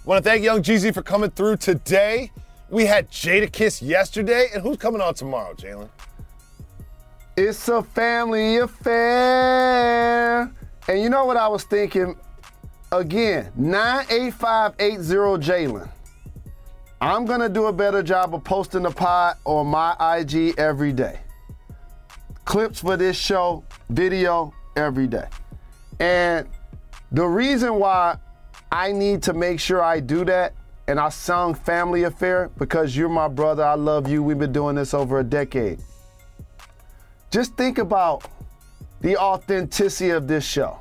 [0.05, 2.31] Want to thank Young Jeezy for coming through today.
[2.69, 5.89] We had Jadakiss yesterday, and who's coming on tomorrow, Jalen?
[7.39, 10.53] It's a family affair.
[10.89, 12.17] And you know what I was thinking?
[12.93, 15.89] Again, 98580 Jalen.
[17.01, 21.21] I'm gonna do a better job of posting the pod on my IG every day.
[22.45, 25.29] Clips for this show, video every day.
[25.99, 26.47] And
[27.11, 28.19] the reason why
[28.71, 30.55] I need to make sure I do that,
[30.89, 34.77] and I sung Family Affair because you're my brother, I love you, we've been doing
[34.77, 35.81] this over a decade
[37.35, 38.23] just think about
[39.01, 40.79] the authenticity of this show.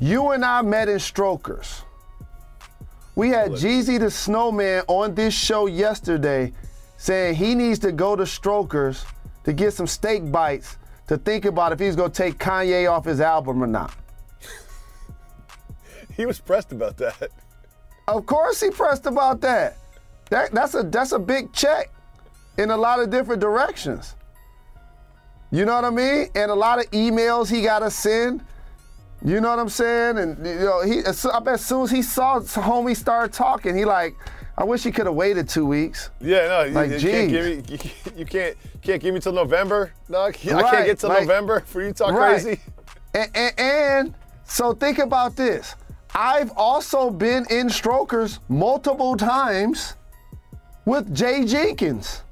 [0.00, 1.82] You and I met in Strokers.
[3.14, 6.52] We had Jeezy the Snowman on this show yesterday
[6.96, 9.04] saying he needs to go to Strokers
[9.44, 13.20] to get some steak bites to think about if he's gonna take Kanye off his
[13.20, 13.94] album or not.
[16.20, 17.30] He was pressed about that.
[18.06, 19.78] Of course he pressed about that.
[20.28, 21.90] That that's a that's a big check
[22.58, 24.16] in a lot of different directions.
[25.50, 26.28] You know what I mean?
[26.34, 28.44] And a lot of emails he gotta send.
[29.24, 30.18] You know what I'm saying?
[30.18, 33.86] And you know, he I bet as soon as he saw homie start talking, he
[33.86, 34.14] like,
[34.58, 36.10] I wish he could have waited two weeks.
[36.20, 37.80] Yeah, no, you, Like, you can't give me,
[38.14, 40.34] you, can't, can't give me till November, dog.
[40.34, 42.42] I can't get till like- November for you talk Right.
[42.42, 42.60] crazy.
[43.14, 44.14] And, and, and
[44.44, 45.76] so think about this.
[46.14, 49.94] I've also been in strokers multiple times
[50.84, 52.22] with Jay Jenkins.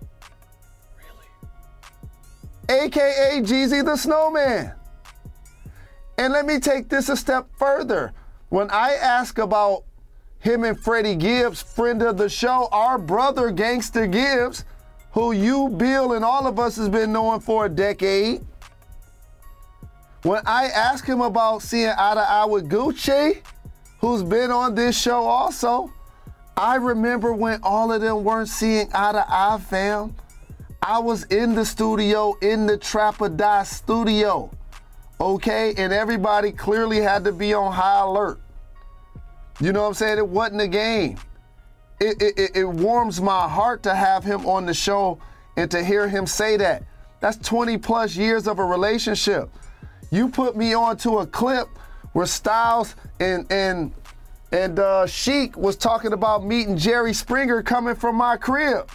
[0.96, 2.84] Really?
[2.86, 4.72] AKA Jeezy the Snowman.
[6.18, 8.12] And let me take this a step further.
[8.48, 9.84] When I ask about
[10.40, 14.64] him and Freddie Gibbs, friend of the show, our brother Gangster Gibbs,
[15.12, 18.44] who you, Bill, and all of us has been knowing for a decade.
[20.22, 23.40] When I ask him about seeing eye to eye with Gucci,
[24.00, 25.92] who's been on this show also,
[26.56, 30.14] I remember when all of them weren't seeing eye to eye, fam.
[30.82, 34.50] I was in the studio, in the Trap or Die studio,
[35.20, 35.74] okay?
[35.76, 38.40] And everybody clearly had to be on high alert.
[39.60, 40.18] You know what I'm saying?
[40.18, 41.18] It wasn't a game.
[42.00, 45.18] It, it, it warms my heart to have him on the show
[45.56, 46.84] and to hear him say that.
[47.20, 49.50] That's 20 plus years of a relationship.
[50.12, 51.66] You put me onto a clip
[52.12, 53.92] where Styles and and
[54.52, 58.90] and uh, Sheek was talking about meeting Jerry Springer coming from my crib.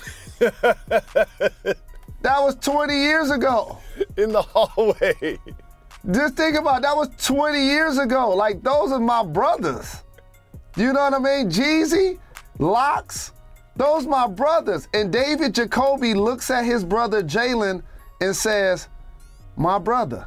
[0.38, 1.76] that
[2.24, 3.78] was 20 years ago.
[4.16, 5.38] In the hallway.
[6.10, 8.30] Just think about it, that was 20 years ago.
[8.34, 10.02] Like those are my brothers.
[10.76, 11.50] You know what I mean?
[11.50, 12.18] Jeezy,
[12.58, 13.32] Lox,
[13.76, 14.88] those my brothers.
[14.92, 17.82] And David Jacoby looks at his brother Jalen
[18.20, 18.88] and says,
[19.56, 20.26] "My brother."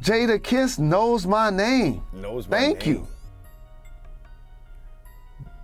[0.00, 2.02] Jadakiss knows my name.
[2.12, 2.66] Knows my name.
[2.66, 2.94] Thank name.
[2.94, 3.08] you.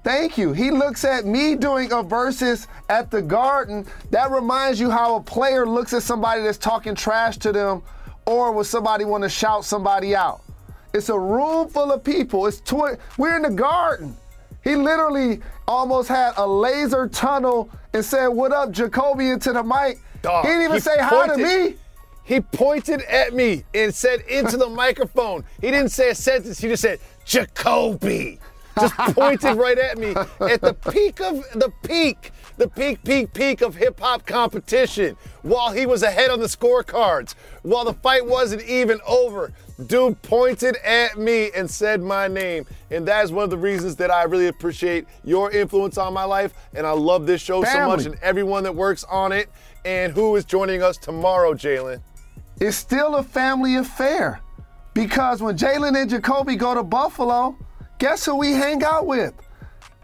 [0.05, 0.53] Thank you.
[0.53, 3.87] He looks at me doing a Verzuz at the Garden.
[4.11, 7.83] That reminds you how a player looks at somebody that's talking trash to them,
[8.27, 10.43] or when somebody want to shout somebody out.
[10.93, 12.47] It's a room full of people.
[12.47, 14.17] It's tw- we're in the Garden.
[14.65, 20.01] He literally almost had a laser tunnel and said, "What up, Jacoby?" into the mic.
[20.21, 21.77] Dog, he didn't even he say hi to me.
[22.25, 25.45] He pointed at me and said into the microphone.
[25.61, 26.61] He didn't say a sentence.
[26.61, 28.39] He just said Jacoby.
[28.79, 33.61] Just pointed right at me at the peak of the peak, the peak, peak, peak
[33.61, 35.17] of hip hop competition.
[35.43, 39.53] While he was ahead on the scorecards, while the fight wasn't even over,
[39.87, 42.65] dude pointed at me and said my name.
[42.91, 46.25] And that is one of the reasons that I really appreciate your influence on my
[46.25, 46.55] life.
[46.73, 49.51] And I love this show so much and everyone that works on it.
[49.85, 52.01] And who is joining us tomorrow, Jalen?
[52.63, 54.41] It's still a family affair.
[54.95, 57.57] Because when Jalen and Jacoby go to Buffalo,
[57.99, 59.35] guess who we hang out with?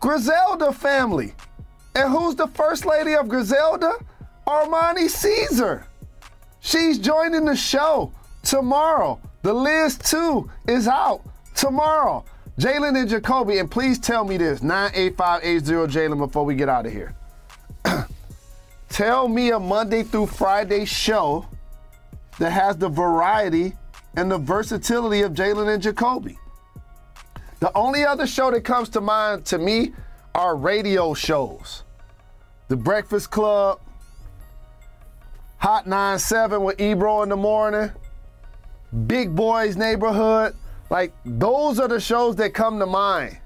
[0.01, 1.35] Griselda family.
[1.95, 3.93] And who's the first lady of Griselda?
[4.45, 5.87] Armani Caesar.
[6.59, 9.21] She's joining the show tomorrow.
[9.43, 11.23] The Liz 2 is out
[11.55, 12.25] tomorrow.
[12.59, 16.93] Jalen and Jacoby, and please tell me this 98580 Jalen before we get out of
[16.93, 17.15] here.
[18.89, 21.47] tell me a Monday through Friday show
[22.39, 23.75] that has the variety
[24.17, 26.39] and the versatility of Jalen and Jacoby.
[27.61, 29.93] The only other show that comes to mind to me
[30.35, 31.83] are radio shows.
[32.69, 33.81] The Breakfast Club,
[35.59, 37.91] Hot 97 with Ebro in the morning,
[39.07, 40.55] Big Boys Neighborhood.
[40.91, 43.39] Like, those are the shows that come to mind.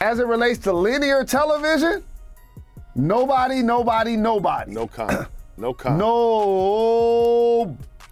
[0.00, 2.02] As it relates to linear television,
[2.94, 4.72] nobody, nobody, nobody.
[4.72, 5.28] No comment.
[5.56, 6.00] No comment.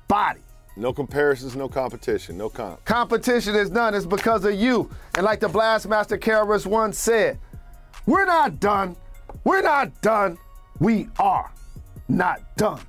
[0.08, 0.40] Nobody.
[0.76, 2.84] No comparisons, no competition, no comp.
[2.84, 3.94] Competition is done.
[3.94, 4.90] It's because of you.
[5.14, 7.38] And like the Blastmaster Carolus once said,
[8.06, 8.96] we're not done.
[9.44, 10.38] We're not done.
[10.78, 11.52] We are
[12.08, 12.80] not done.